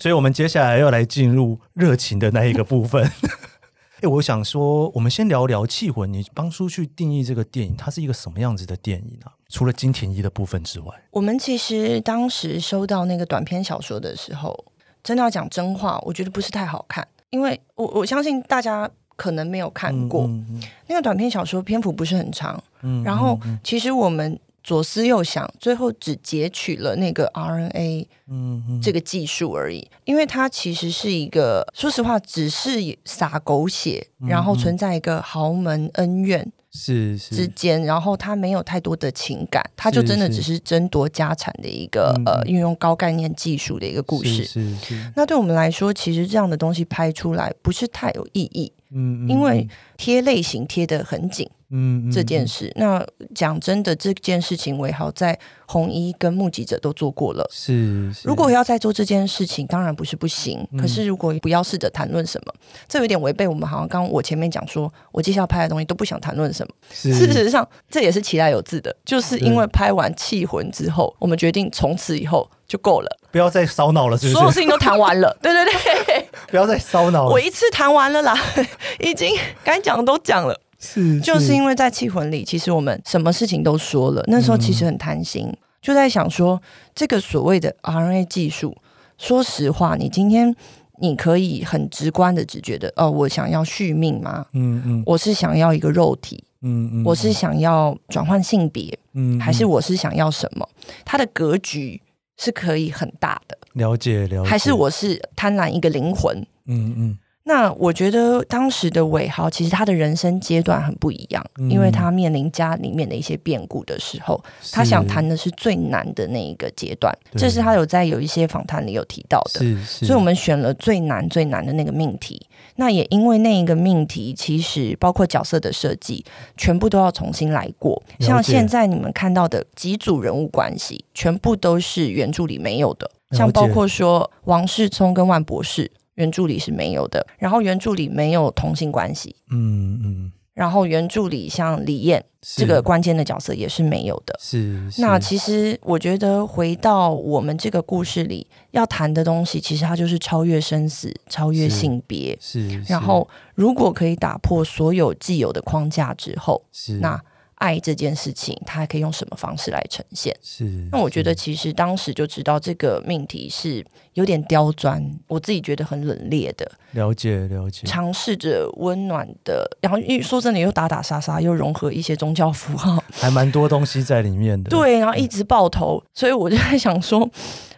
[0.00, 3.04] 所以，我们接下来要来进入热情的那一个部分。
[4.00, 6.08] 哎，我想说，我们先聊聊《气魂》。
[6.12, 9.36] 你帮叔去定义这个电影，它是一个什么样子的电影啊？
[9.50, 14.64] 除了金田一的部分之外，我们其实当时收到那个短篇小说的时候，
[15.04, 22.58] 真的要讲真话，我觉得不是太好看，因为我我相信大家可能没有看过、嗯嗯嗯、那个短篇小说，篇幅不是很长。
[22.80, 24.40] 嗯，然后其实我们。
[24.62, 32.70] 左思右想，最后只截取了那个 RNA，嗯，这个技术而已，嗯、因为它其实是一个，说实话，只是
[33.04, 44.44] 撒狗血，嗯、然后存在一个豪门恩怨是之间，然后它没有太多的情感，它就真的只是争夺家产的一个呃运用高概念技术的一个故事。
[44.44, 45.12] 是，是是。
[45.16, 51.48] 那对我们来说，其实这样的东西拍出来不是太有意义，嗯，因为贴类型贴得很紧。
[51.72, 57.48] 嗯，这件事，那讲真的，这件事情为好在红衣跟目击者都做过了。
[57.52, 60.66] 是，是如果要再做这件事情，当然不是不行。
[60.72, 62.52] 嗯、可是如果不要试着谈论什么，
[62.88, 66.74] 这有点违背我们好像刚刚我前面讲说，我接下来拍的东西都不想谈论什么。
[66.90, 75.36] 事实上，这也是其来有自的，就是因为拍完《气魂》之后，我们决定从此以后就够了，不要再烧脑了是不是，所有事情都谈完了。
[75.42, 78.32] 对对对，不要再烧脑了，我一次谈完了啦，
[79.02, 80.56] 已经该讲的都讲了。
[80.78, 84.22] 是，是，就是因为在《气魂》里，其实我们什么事情都说了。
[84.28, 86.62] 那时候其实很贪心，嗯、就在想说，
[86.94, 88.76] 这个所谓的 RNA 技术，
[89.18, 90.54] 说实话，你今天
[91.00, 94.46] 你可以很直观的只觉得，哦，我想要续命吗？
[94.52, 100.66] 嗯嗯，我是想要一个肉体，嗯嗯，我是想要转换性别，嗯，还是我是想要什么？
[101.04, 102.00] 它的格局
[102.40, 106.34] 是可以很大的，了解了解，还是我是贪婪一个灵魂？
[106.66, 107.18] 嗯嗯。
[107.42, 119.60] 那我觉得当时的伟豪其实他的人生阶段很不一样，嗯、因为他面临家里面的一些变故的时候，他想谈的是最难的那一个阶段，这是他有在有一些访谈里有提到的。
[119.60, 122.40] 是是，所以我们选了最难最难的那个命题。
[122.80, 126.24] 那也因为那一个命题，其实包括角色的设计，
[126.56, 128.02] 全部都要重新来过。
[128.18, 135.92] 像现在你们看到的几组人物关系，全部都是原著里没有的，像包括说王世聪跟万博士。
[136.14, 144.90] 原著里是没有的，然后原著里没有同性关系，嗯嗯，然后原著里像李艳这个关键的角色也是没有的，是。
[144.90, 152.68] 是那其实我觉得回到我们这个故事里要谈的东西，其实它就是超越生死，超越性别，是。
[152.68, 157.18] 是然后如果可以打破所有既有的框架之后，是那。
[157.60, 160.34] 爱这件事情，他还可以用什么方式来呈现？
[160.42, 166.70] 是，那我觉得其实当时就知道这个命题是有点刁钻，我自己觉得很冷冽的。
[166.92, 167.86] 了解，了解。
[167.86, 174.70] 尝试着温暖的，然后因为说真的又打打杀杀，又融合一些宗教符号，还蛮多东西在里面的。
[174.72, 177.28] 对，然后一直爆头，所以我就在想说，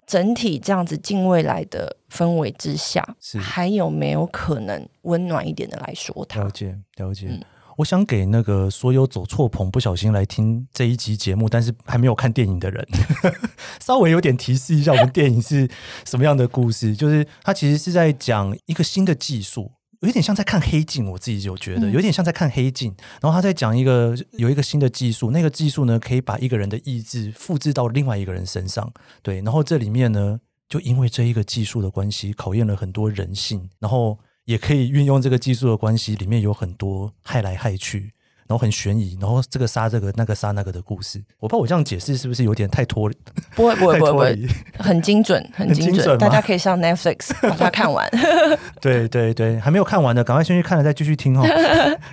[0.06, 3.04] 整体这样子近未来的氛围之下，
[3.40, 6.40] 还有没有可能温暖一点的来说它？
[6.40, 7.26] 了解，了解。
[7.28, 7.40] 嗯
[7.78, 12.86] 我想给那个所有走错棚不小心来听这一集节目，但是还没有看电影的人，
[13.80, 15.68] 稍微有点提示一下，我们电影是
[16.04, 16.94] 什么样的故事？
[16.94, 22.94] 就是它其实是在讲一个新的技术，有点像在看黑镜，我自己就觉得有点像在看黑镜。
[23.20, 28.92] 然后他在讲一个有一个新的技术，那个技术呢可以把一个人的意志复制到另外一个人身上。
[29.22, 34.18] 对，然后这里面呢，就因为这一个技术的关系，考验了很多人性，然后。
[34.44, 38.12] 也可以运用这个技术的关系，里面有很多害来害去，
[38.48, 41.22] 然后很悬疑，然后这个杀这个，那个杀那个的故事。
[41.38, 43.16] 我怕我这样解释是不是有点太脱离？
[43.54, 48.10] 不会不会 不会不会，很精准 很精准，精准大家可以上 Netflix 把它看完。
[48.80, 51.46] 对对对，还没有看完的，赶快先去看了再继续听哦，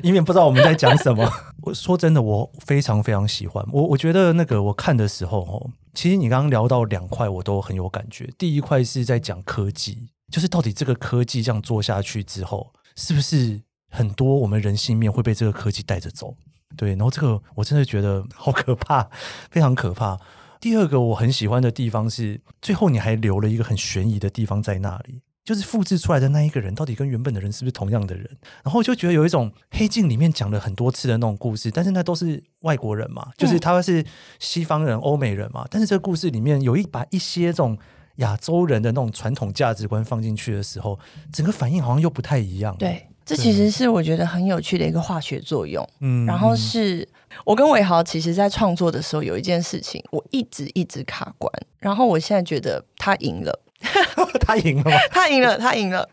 [0.04, 1.28] 以免不知道我们在讲什么。
[1.64, 3.66] 我说真的，我非常非常喜欢。
[3.74, 8.30] 我我觉得那个我看的时候哦，其实你刚刚聊到两块，我都很有感觉。
[8.38, 10.08] 第一块是在讲科技。
[10.30, 16.36] 就是到底这个科技这样做下去之后，是不是很多我们人性面会被这个科技带着走？
[16.78, 19.10] 对，然后这个我真的觉得好可怕，
[19.50, 20.20] 非常可怕。
[20.60, 25.22] 第二个我很喜欢的地方是，最后你还留了一个很悬疑的地方在那里。
[25.46, 28.30] 就是复制出来的那一个人，到底跟原本的人是不是同样的人？
[28.64, 34.06] 然后就觉得有一种黑镜里面讲了很多次的那种故事，但是那都是外国人嘛，就是他是
[34.38, 35.66] 西方人、欧美人嘛。
[35.72, 37.76] 但是这个故事里面有一把一些这种
[38.20, 40.98] 亚洲人的那种传统价值观放进去的时候，
[41.34, 42.76] 整个反应好像又不太一样。
[42.78, 45.86] 对，这其实是我觉得很有趣的一个化学作用。
[46.00, 47.08] 嗯，然后是
[47.44, 53.60] 我跟伟豪其实在创作的时候有一件事情，我一直一直卡关，然后我现在觉得他赢了。
[54.42, 54.98] 他赢了吗？
[55.10, 56.06] 他赢了，他赢了！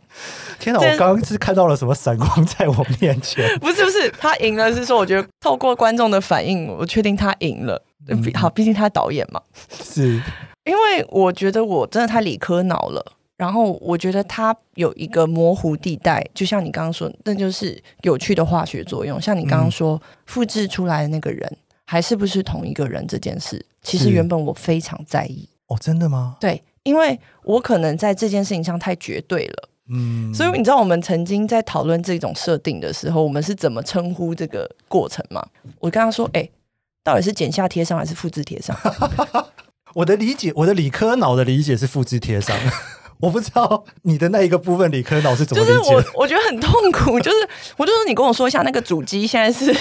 [0.60, 3.44] 天哪，我刚刚是看到了什么闪光在我面前？
[3.58, 7.82] 不是不是，他赢了是说，我觉得透过观众的反应，我确定他赢了。
[8.06, 9.42] 嗯、好，毕竟他导演嘛。
[9.82, 10.22] 是，
[10.66, 13.12] 因为我觉得我真的太理科脑了。
[13.38, 19.20] 然后我觉得它有一个模糊地带，就像你刚刚说，那就是有趣的化学作用。
[19.20, 21.50] 像你刚刚说，嗯、复制出来的那个人
[21.84, 25.46] 还是不是同一个人这件事，其实原本我非常在意。
[25.66, 26.36] 哦，真的吗？
[26.40, 26.62] 对。
[26.82, 35.44] 因为我可能在这件事情上太绝对了，嗯，所以你知道我们曾经在讨论这种设定的时候，我们是怎么称呼这个过程吗？
[35.80, 36.48] 我跟他说：“哎，
[37.02, 38.74] 到底是剪下贴上还是复制贴上？”
[39.96, 42.54] 我的理解，我的理科脑的理解是复制贴上，
[43.18, 45.78] 我不知道你的那一个部分理科脑是怎么理解。
[45.78, 49.74] 就是我 我觉得很痛苦，就是我就说你跟我说一下那个主机现在是，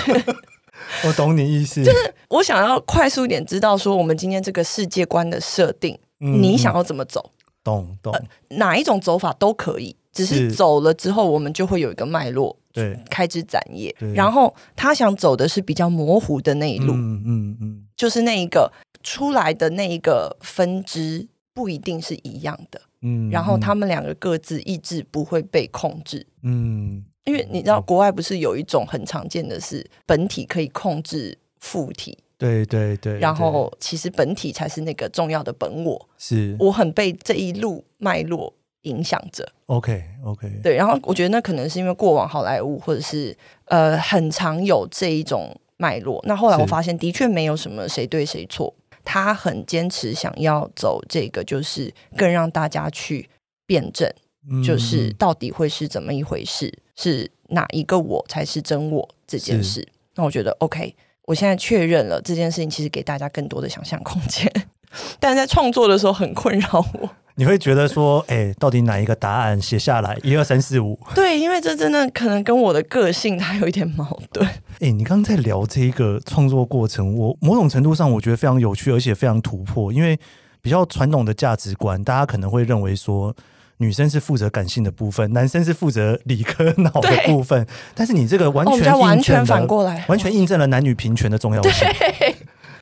[1.05, 5.97] 我懂你意思，就是我想要快速一点知道说我们今天这个世界观的设定。
[6.17, 7.31] 你想要怎么走？
[7.61, 8.21] 懂懂、呃，
[8.55, 13.93] 哪一种走法都可以，只是走了之后，我们就会有一个脉络，对，开枝展叶。
[14.15, 18.71] 然后他想走的是比较模糊的那一路，嗯嗯嗯，就是那一个
[19.05, 32.17] 出来的那一个分支不一定是一样的，嗯，然后他们两个各自意志不会被控制，嗯，因为你知道国外不是有一种很常见的是本体可以控制附体。
[32.37, 36.53] 对对对，然后其实本体才是那个重要的本我，是。
[36.59, 39.47] 我很被这一路脉络影响着。
[39.67, 43.35] OK OK，对，然后我觉得那可能是因为过往好莱坞或者是
[43.67, 46.21] 呃很常有这一种脉络。
[46.27, 48.73] 那后来我发现的确没有什么谁对谁错，
[49.05, 53.29] 他很坚持想要走这个，就是更让大家去
[53.65, 54.11] 辩证，
[54.49, 59.87] 嗯、就是到底会是怎么一回事，是哪一个我才是真我这件事。
[60.15, 60.95] 那我觉得 OK。
[61.27, 64.47] 我现在确认了这件事情，其实给大家更多的想象空间，
[65.19, 67.09] 但在创作的时候很困扰我。
[67.35, 70.17] 你会觉得说，哎、欸，到底哪一个答案写下来？
[70.23, 70.97] 一二三四五。
[71.13, 74.45] 对，因为这真的可能跟我的个性它有一点矛盾。
[74.47, 79.91] 哎、欸，你刚刚在聊这一个创作过程，我某种程度上我觉得非常有趣，而且非常突破。
[79.91, 80.17] 因为
[80.61, 83.35] 比较传统的价值观，大家可能会认为说。
[83.77, 87.67] 女生是负责感性的部分， 男生是负责理科脑的部分。
[87.93, 91.85] 但是你这个完全完全反过来，完全印证了男女平权的重要性。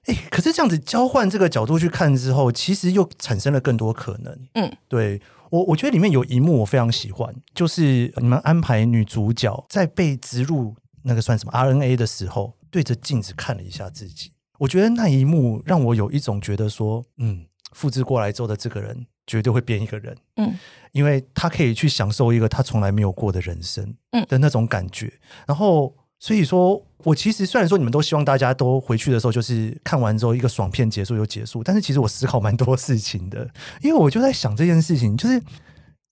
[0.05, 4.37] 对，欸，可是这样子交换这个角度去看之后，其实又产生了更多可能。
[4.53, 14.31] 嗯，对我，我觉得里面有一幕我非常喜欢，就是你们安排女主角在被植入那个算什么 RNA 的时候，对着镜子看了一下自己。
[14.59, 19.05] 我觉得那一幕让我有一种觉得说，嗯，复制过来之后的这个人。
[19.25, 20.53] 绝对会变一个人，嗯，
[20.91, 25.05] 因为他可以去享受一个他从来没有过的人生，嗯的那种感觉。
[25.05, 33.45] 嗯、然后，所以说我其实虽然说你们都希望大家都回去的时候就是看完之后一个爽片结束就结束，但是其实我思考蛮多事情的，
[33.81, 35.43] 因为我就在想这件事情，就是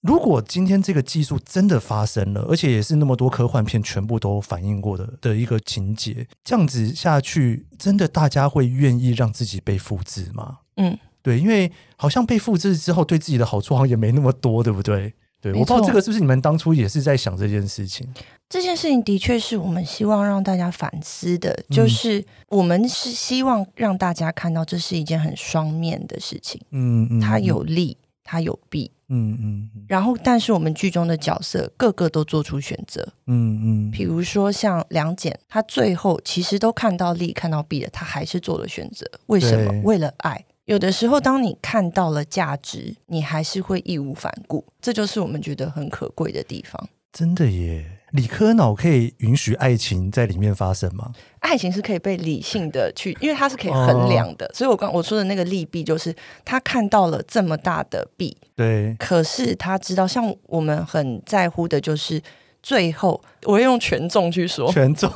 [0.02, 10.58] 如果今天这个技术真的发生了，而且也是那么多科幻片全部都反映过的的一个情节，这样子下去，真的大家会愿意让自己被复制吗？
[10.76, 10.98] 嗯。
[11.22, 15.14] 对，因为好像被复制之后，对自己的好处好像也没那么多，对不对？
[15.40, 18.06] 对，我不知道这个是不是你们当初也是在想这件事情。
[18.52, 26.60] 这件事情的确是我们希望让大家反思的，就是我们是希望让大家看到这是一件很双面的事情。
[26.70, 28.90] 嗯嗯，它有利，它有弊。
[29.08, 29.70] 嗯嗯。
[29.88, 33.02] 然后，但是我们剧中的角色个个都做出选择。
[33.26, 33.90] 嗯嗯。
[33.90, 39.10] 比如说像梁简，他最后其实都看到利，看到弊了，他还是做了选择。
[39.28, 39.80] 为什么？
[39.80, 40.44] 为了爱。
[40.66, 46.86] 有的时候，当你看到了价值，你还是会义无反顾，这就是我们觉得很可贵的地方。
[47.10, 51.12] 真的耶，理科脑可以允许爱情在里面发生吗？
[51.40, 54.46] 爱情是可以被理性的去，因为它是可以衡量的。
[54.46, 58.94] 哦、所以我刚我说的那个利弊，就是他看到了这么大的弊，对。
[58.98, 62.22] 可是他知道，像我们很在乎的，就是
[62.62, 65.10] 最后，我会用权重去说权重。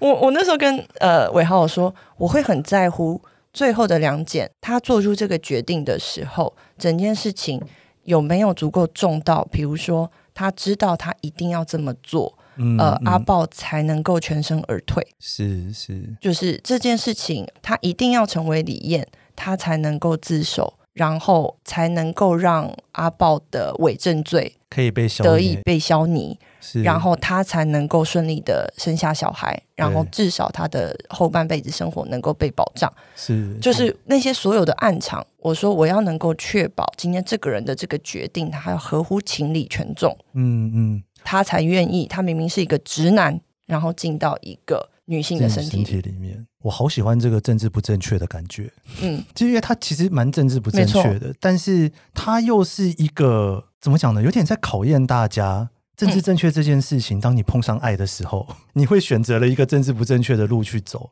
[0.00, 3.20] 我我那时候跟呃伟豪我说，我会很在乎。
[3.52, 7.62] 最后的梁简，他做出这个决定的时候，整件事情
[8.02, 9.46] 有没有足够重到？
[9.52, 15.06] 比如说，他知道他一定要这么做，嗯、呃，阿豹才能够全身而退。
[15.18, 20.74] 是是，就是这件事情，他一定要成为李艳，他才能够自首。
[20.94, 26.82] 然后才能够让阿豹的伪证罪可以被消得以被消弭，是。
[26.82, 32.92] 然后他才能够顺利的生下小孩，然后至少他的后半辈子生活能够被保障。
[33.14, 42.06] 是，就是那些所有的暗场，我说我要能够确保今天这个人的这个决定，他要合乎情理权重，嗯嗯，他才愿意。
[42.06, 45.70] 他明明是一个直男，然后进到一个女性的身体。
[45.70, 46.44] 身体里面。
[46.64, 48.72] 我好喜欢这个政治不正确的感觉，
[49.02, 54.22] 嗯，就因为他其实蛮政治不正确的，但是他又是一个怎么讲呢？
[54.22, 57.18] 有点在考验大家政治正确这件事情。
[57.18, 61.10] 嗯、当你碰上爱的时候， 你会选择了一个政治不正确的路去走，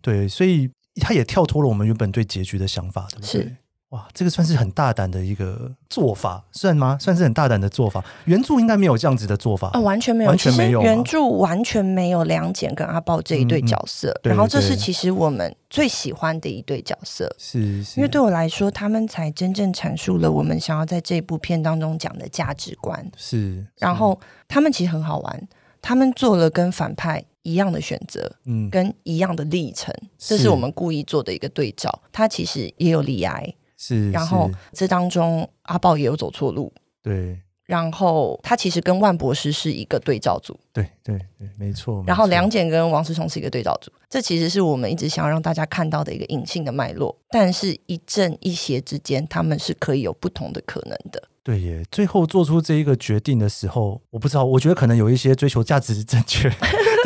[0.00, 3.42] 对，所以他也跳脱了我们原本对结局的想法，对不对？
[3.42, 3.56] 是。
[3.90, 6.98] 哇，这个算是很大胆的一个做法，算吗？
[7.00, 8.04] 算是很大胆的做法。
[8.24, 10.82] 原著应该没有这样子的做法，哦，完全没有，完全没有。
[10.82, 23.00] 原著完全没有梁简跟阿豹这一对角色，嗯嗯、然后这是其实我们最喜欢的一对角色，是，是，因为对我来说，他们才真正阐述了我们想要在这部片当中讲的价值观。
[23.16, 24.18] 是，是，然后
[24.48, 25.48] 他们其实很好玩，
[25.80, 32.02] 他们做了跟反派一样的选择，嗯，跟一样的历程，这是我们故意做的一个对照。
[32.10, 33.54] 他其实也有离癌。
[33.86, 36.72] 是，然后这当中阿豹也有走错路，
[37.02, 37.38] 对。
[37.66, 42.04] 然后他其实跟万博士是一个对照组，对对对，没错。
[42.06, 47.16] 然后梁简跟王思聪是一个对照组，这其实是我们一直想要让大家看到的一个隐性的脉络。
[47.28, 51.20] 但是，一正一邪之间，他们是可以有不同的可能的。
[51.42, 56.48] 对耶，最后做出这一个决定的时候，我不知道，我觉得可能有一些追求价值正确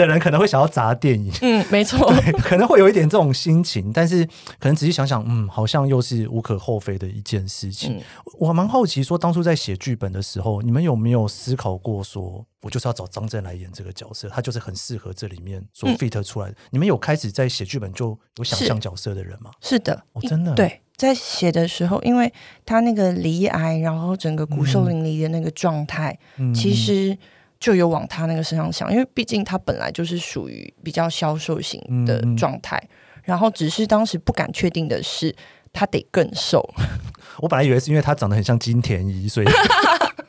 [0.00, 1.32] 的人可能会想要砸电影。
[1.42, 4.24] 嗯，没错， 可能会有一点这种心情，但是
[4.58, 7.96] 可能仔细想想，嗯，好像又是无可厚非的一件事情。
[7.96, 8.00] 嗯、
[8.38, 16.52] 我蛮好奇，说当初在写剧本的时候，你们有没有思考过说，我就是要找张震来演这个角色，他就是很适合这里面所 fit 出来的。
[16.52, 19.50] 嗯、你们有开始在写剧本就有想象角色的人吗？
[19.60, 20.80] 是，是的，哦，真的，对。
[20.96, 22.30] 在写的时候，因为
[22.66, 27.16] 他那个离癌，然后整个骨瘦嶙峋的那个状态，嗯、其实
[27.60, 32.88] 就有往他那个身上想，因为毕竟他本来就是属于比较消瘦型的状态，嗯、
[33.24, 35.34] 然后只是当时不敢确定的是，
[35.70, 36.66] 他得更瘦。
[37.38, 39.46] 我本来以为是因为他长得很像金田一，所以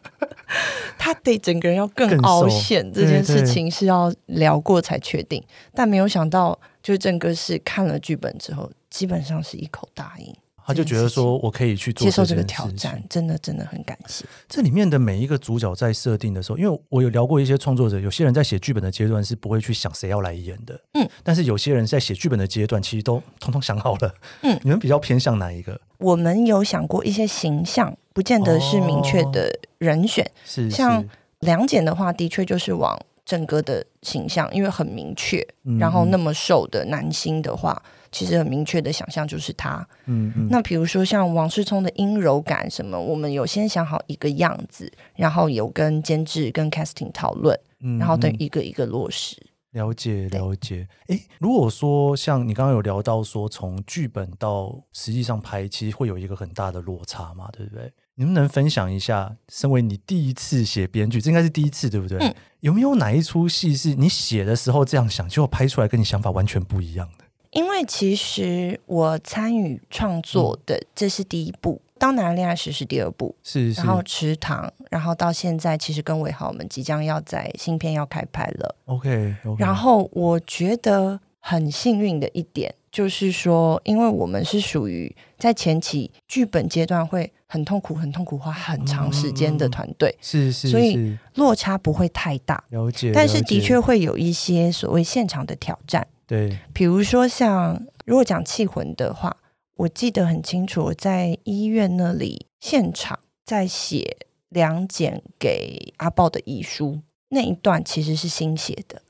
[0.97, 2.91] 他得整个人要更凹陷。
[2.91, 5.41] 这件事情是要聊过才确定，
[5.73, 10.36] 但没有想到，就是郑哥是看了剧本之后，基本上是一口答应。
[10.72, 14.24] 他就觉得说，我可以去做接受这个挑战，真的真的很感谢。
[14.47, 24.13] 这里面的每一个主角在设定的时候，因为我有聊过一些创作者，有些人在写剧本的阶段是不会去想谁要来演的，嗯，但是有些人在写剧本的阶段，其实都通通想好了，
[24.43, 25.78] 嗯，你们比较偏向哪一个？
[25.97, 30.72] 我们有想过一些形象，不见得是明确的人选，哦、是，是。
[30.72, 31.05] 像
[31.41, 37.82] 梁简的话，的确就是往郑哥的形象，因为很明确，嗯、然后那么瘦的男星的话。
[38.12, 40.47] 其实很明确的想象就是他，嗯嗯。
[40.49, 47.57] 那比如说像王世聪的阴柔感什么，我们有先想好一个样子，然后有跟监制跟 casting 讨论，
[47.99, 49.38] 然后等一个一个落实。
[49.72, 50.86] 了解了解。
[51.07, 57.89] 哎，如果说像你刚刚有聊到说，从剧本到实际上拍，其实会有一个很大的落差嘛，对不对？
[58.16, 62.18] 你能不能分享一下，身为你第一次写编剧，这应该是第一次，对不对？
[62.18, 62.36] 嗯。
[62.59, 67.24] 有没有哪一出戏是你写的时候这样想，结果拍出来跟你想法完全不一样的？
[67.51, 78.75] 因为其实我参与创作的这是第一步，嗯《当男人恋爱时》是第二部，是，是，然后池塘，然后到现在其实跟伟豪我们即将要在新片要开拍了。
[78.85, 79.59] OK，, okay.
[79.59, 92.63] 然后我觉得很幸运的一点就是说，因为我们是属于在前期剧本阶段会很痛苦、很痛苦、花很长时间的团队，嗯、是，是是，所以落差不会太大。
[92.69, 96.07] 了解，但是的确会有一些所谓现场的挑战。
[96.32, 99.36] 对，比如说像如果讲《气魂》的话，
[99.75, 104.15] 我记得很清楚，我在医院那里现场在写
[104.47, 109.01] 梁简给阿豹的遗书那一段，其实是新写的。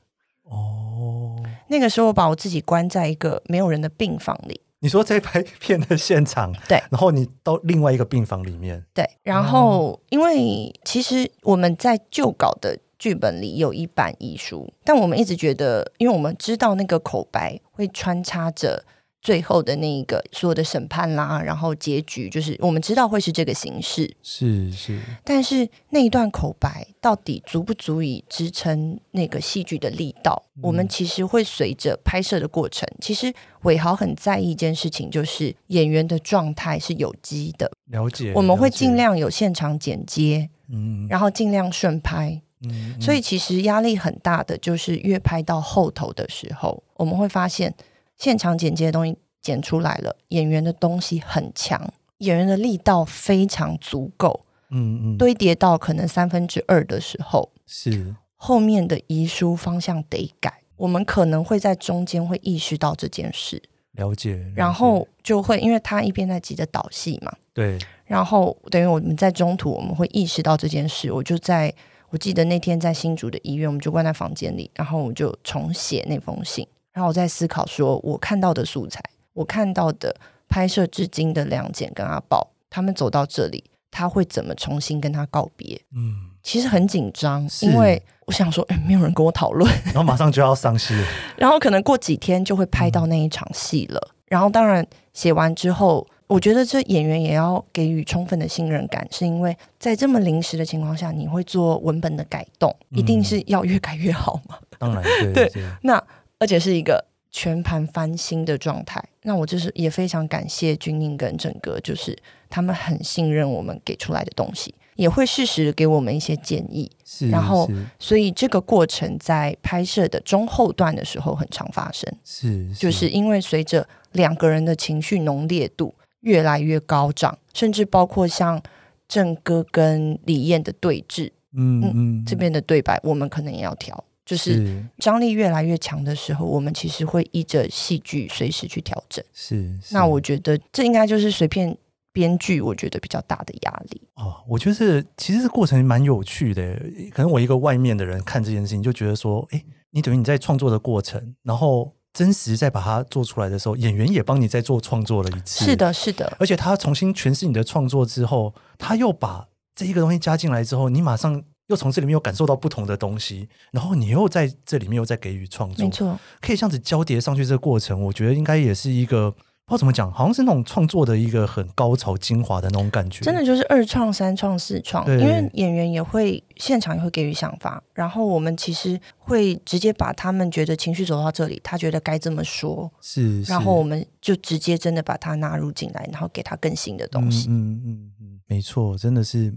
[0.42, 1.36] 哦，
[1.68, 4.60] 那个时候我把我自己关在一个没有人的病房里。
[4.80, 12.76] 你说在拍片的现场，对，然后你到另外一个病房里面，对，然后因为其实我们在旧稿的。
[13.02, 18.84] 剧本里有一版遗书，但我们一直觉得，因为我们知道那个口白会穿插着
[19.20, 25.00] 最后的那一个所有的审判啦，然后结局就是我们知道会是这个形式，是是。
[25.24, 30.40] 但是那一段口白到底足不足以支撑那个戏剧的力道？
[30.54, 37.68] 嗯、我们其实会随着拍摄的过程，其实伟豪很在意一件事情，就是演员的状态是有机的。
[37.86, 42.40] 了解，我们会尽量有现场剪接，嗯，然后尽量顺拍。
[42.64, 47.74] 嗯，所以其实压力很大的，就是越拍到后头的时候，我们会发现
[48.16, 54.40] 现场剪接的东西剪出来了，演员的东西很强，演员的力道非常足够，
[54.70, 58.14] 嗯嗯，堆叠到可能三分之二的时候，是。
[58.36, 63.62] 后面的遗书方向得改，我们可能会在中间会意识到这件事。
[63.92, 71.72] 了解，了解，然后就会，因为他一边在急着导戏嘛，对，然后等于我们在中途我们会意识到这件事，我就在
[72.12, 79.02] 我记得那天在新竹的医院，我们就关在房间里，然后我就重写那封信，然后我在思考说，我看到的素材，
[79.32, 80.14] 我看到的
[80.46, 85.80] 拍摄至今的梁简跟阿宝，他们走到这里，他会怎么重新跟他告别？
[85.96, 88.00] 嗯，其实很紧张，因为。
[88.24, 90.94] 我想说，哎，没有人跟我讨论，然后马上就要上戏，
[91.36, 94.00] 然后可能过几天就会拍到那一场戏了。
[94.00, 104.58] 嗯、然后当然写完之后，我觉得这演员也要给予充分的信任感，是因为在这么临时的情况下，你会做文本的改动，嗯、一定是要越改越好嘛。
[104.78, 105.62] 当然，对， 对，对。
[105.82, 106.02] 那
[106.38, 109.04] 而且是一个全盘翻新的状态。
[109.24, 112.16] 那我就是也非常感谢军令跟整个，就是
[112.48, 114.74] 他们很信任我们给出来的东西。
[114.96, 117.68] 也会适时的给我们一些建议，是然后，
[117.98, 128.60] 所以这个过程在拍摄的中后段的时候很常发生，是，是就是因为随着两个人的情绪浓烈度越来越高涨，甚至包括像
[129.06, 139.94] 正哥跟李艳的对峙，嗯嗯，嗯，这边的对白我们可能也要调，就是张力越来越强的时候，我们其实会依着戏剧随时去调整，是，是。
[139.94, 141.76] 那我觉得这应该就是随便。
[142.14, 146.78] 编剧我觉得比较大的压力哦，我觉得其实这过程蛮有趣的。
[147.10, 155.64] 可能我一个外面的人看这件事情，就觉得说，哎，你等于你在创作的过程，然后真实在把它做出来的时候，演员也帮你在做创作了一次。
[155.64, 156.36] 是的，是的。
[156.38, 167.44] 而且他重新诠释你的创作之后，他又把这一个东西加进来之后，你马上又从这里面又感受到不同的东西，然后你又在这里面又在给予创作，没错，可以这样子交叠上去。
[167.44, 169.34] 这个过程，我觉得应该也是一个。
[169.72, 173.24] 不知道怎么讲，好像是那种创作的一个很高潮、精华的那种感觉。
[173.24, 187.48] 真的就是二创、三创、四创，因为演员也会现场也会给予想法，然后我们其实会直接把他们觉得情绪走到这里，他觉得该这么说，是，是，然后我们就直接真的把它纳入进来，然后给他更新的东西。
[187.48, 189.50] 嗯嗯嗯，没错，真的是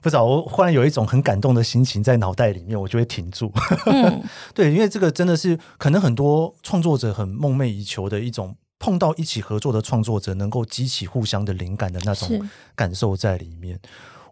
[0.00, 3.52] 不知道，我忽然有一种很感动的心情在脑袋里面，我就会停住。
[3.84, 4.22] 嗯、
[4.54, 8.56] 对，因为这个真的是可能很多创作者很梦寐以求的一种。
[8.82, 13.78] 碰到一起合作的创作者，能够激起互相的灵感的那种感受在里面。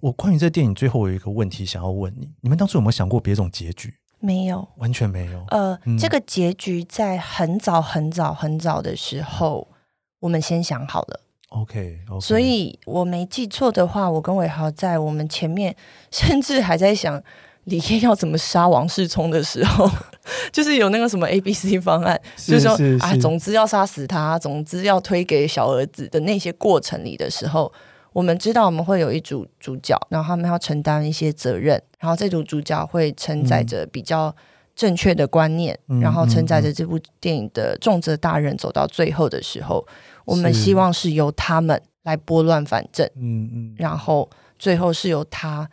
[0.01, 3.95] 我关于这电影最后有一个问题想要问你：你们当初有没有想过别种结局？
[4.19, 5.45] 没有，完全没有。
[5.51, 9.69] 呃，嗯、这个结局在很早很早很早的时候，
[10.19, 11.21] 我们先想好了。
[11.51, 15.77] OK，, okay 所以我没记错的话，我跟伟豪在我们前面
[16.11, 17.23] 甚至还在想。
[17.65, 19.89] 李彦要怎么杀王世聪的时候，
[20.51, 27.71] 就是有那个什么 A、B、C 方案，是就是说啊，总之要杀死他，总之要推给小儿子的那些过程里的时候，
[28.13, 34.35] 我们知道我们会有一组主角，然后他们要承担一些责任，然后这组主角会承载着比较
[34.75, 39.87] 正确的观念，嗯、然后承载着这部电影的重责大任走到最后的时候，
[40.25, 45.69] 我们希望是由他们来拨乱反正，嗯嗯，然后最后是由他。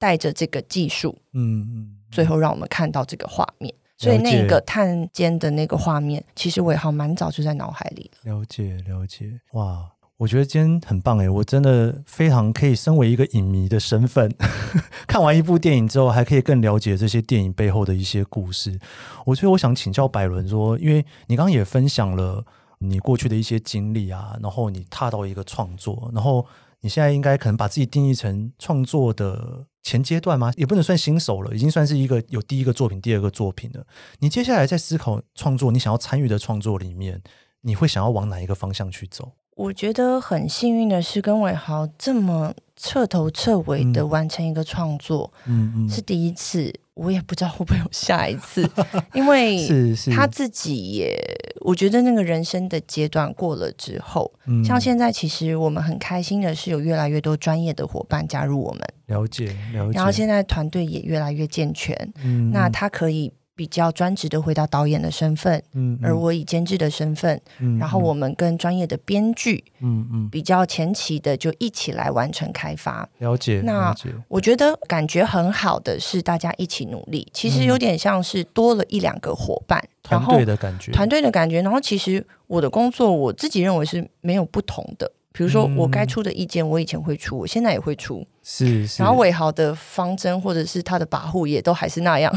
[0.00, 3.72] 带着这个技术，嗯嗯，最后让我们看到这个画面。
[3.98, 8.32] 所以那个探监的那个画面，其实我也好蛮早就在脑海里了。
[8.32, 14.34] 了解了解，哇，我觉得今天很棒哎，我真的非常可以身为一个影迷的身份，
[15.06, 18.80] 看完一部电影之后，还可以更了解这些电影背后的一些故事。
[19.26, 22.42] 我觉得我想请教百伦说，因为你刚刚也分享了
[22.78, 26.46] 你过去的一些经历啊，然后你踏到一个创作，然后。
[26.82, 30.52] 你现在应该可能把自己定义成创作的前阶段吗？
[30.56, 33.84] 也不能算新手了，已经算是一个有第一个作品、第二个作品了。
[34.18, 37.22] 你接下来在思考创作，你想要参与的创作里面，
[37.62, 39.32] 你会想要往哪一个方向去走？
[39.56, 46.72] 我觉得很幸运的是，跟伟豪这么彻头彻尾的完成一个创作，嗯嗯，是第一次。
[47.00, 48.68] 我也不知道会不会有下一次，
[49.14, 49.66] 因为
[50.14, 51.16] 他自己也，
[51.62, 63.32] 我觉得那个人生的阶段过了之后，嗯，像现在其实我们很开心的是有越来越多专业的伙伴加入我们，了解了解，然后现在团队也越来越健全，嗯，那他可以。
[63.60, 73.60] 比较专职的回到导演的身份，嗯，而我以监制的身份，嗯，然后我们跟专业的编剧，嗯嗯，比较前期的就一起来完成开发，了解。
[73.62, 73.94] 那
[74.28, 81.60] 我觉得感觉很好的是大家一起努力，其实有点像是多了一两个伙伴，团队的感觉，团队的感觉。
[81.60, 85.12] 然后其实我的工作我自己认为是没有不同的。
[85.40, 88.22] 比如说，我该出的意见，我以前会出，我现在也会出。
[88.42, 89.02] 是，是。
[89.02, 92.30] 然后伟豪的方针或者是他的跋扈，也都还是那样。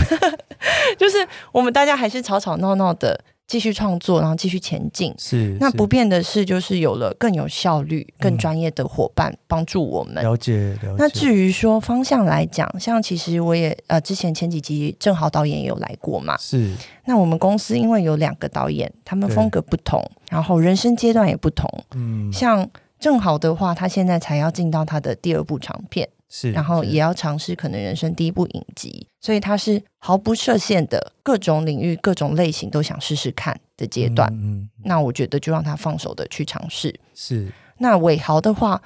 [0.98, 1.18] 就是
[1.52, 5.14] 我们大家还是吵吵闹闹的，继续创作，然后继续前进。
[5.18, 10.24] 是，那不变的是，就是有了更有效率、更专业的伙伴帮助我们。
[10.24, 10.96] 了解，了解。
[10.98, 16.38] 那至于说方向来讲，像其实我也呃，之前前几集正好导演也有来过嘛。
[16.38, 16.74] 是。
[17.04, 21.70] 那我们公司因为有两个导演，他们风格不同，然后人生阶段也不同。
[21.96, 22.32] 嗯。
[22.32, 22.66] 像
[23.04, 26.08] 正好的话，他现在才要进到他的第二部长片。
[26.30, 34.28] 是，然后也要尝试可能人生第一部影集，所以他是毫不设限的，各种领域、各种类型都想试试看的阶段。
[34.32, 36.98] 嗯，嗯，那我觉得就让他放手的去尝试。
[37.14, 38.82] 是，那伟豪的话，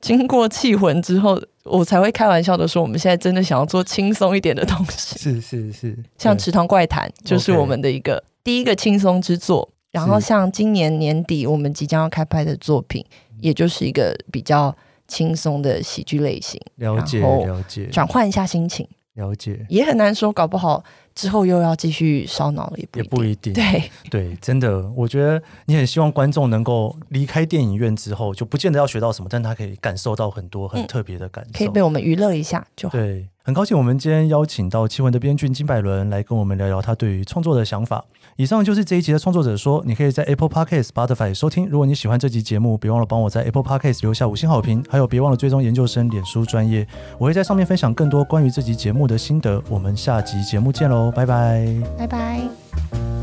[0.00, 5.16] 经过气魂之后，我才会开玩笑的说，我们现在真的想要做轻松一点的东西。
[5.18, 9.68] 是是是，像《池塘怪谈》就是我们的一个第一个轻松之作。
[9.90, 13.02] 然后像今年年底我们即将要开拍的作品，
[13.40, 14.76] 也就是一个比较。
[15.10, 20.84] 轻松的喜剧类型，了解了解，转换一下心情，了解也很难说，搞不好
[21.14, 23.54] 之后又要继续烧脑了，也不也不一定。
[23.54, 32.98] 对对，真的，我觉得你很希望观众能够离开电影院之后，就不见得要学到什么，但他可以感受到很多很特别的感受，可以被我们娱乐一下就好。
[32.98, 38.04] 对，很高兴我们今天邀请到气魂的编剧金百伦来跟我们聊聊他对于创作的想法。
[38.36, 41.66] 以上就是这一集的创作者说，你可以在 Apple Podcast、Spotify 收听。
[41.66, 46.86] 如果你喜欢这集节目，别忘了帮我在 Apple Podcast 留下五星好评，还有别忘了追踪研究生脸书专业，
[47.16, 49.62] 我会在上面分享更多关于这集节目的心得。
[49.70, 53.17] 我们下集节目见喽，拜拜，拜拜。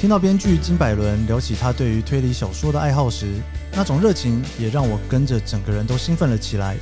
[0.00, 3.34] 听到编剧金百伦聊起他对于推理小说的爱好时，
[3.70, 6.74] 那种热情也让我跟着整个人都兴奋了起来。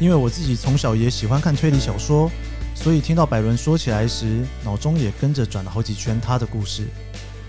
[0.00, 2.28] 因为我自己从小也喜欢看推理小说，
[2.74, 6.82] 所以听到百伦说起来时，脑中也跟着转了好几圈他的故事。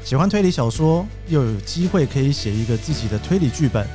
[0.06, 3.88] 喜欢推理小说，又有机会可以写一个自己的推理剧本，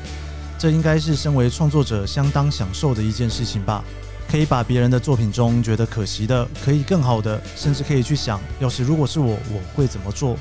[0.59, 3.85] 这应该是身为创作者相当享受的一件事情吧？
[4.29, 10.37] 可以把别人的作品中觉得可惜的，可以更好的，甚至可以去想，要是如果是我，我会怎么做？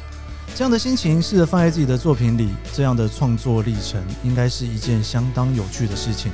[0.56, 6.32] 这样的心情试着放在自己的作品里，这样的创作历程应该是一件相当有趣的事情。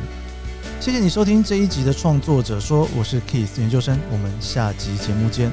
[0.81, 5.51] 谢谢你收听这一集的创作者说，我是 Kiss 研究生，我们下集节目见。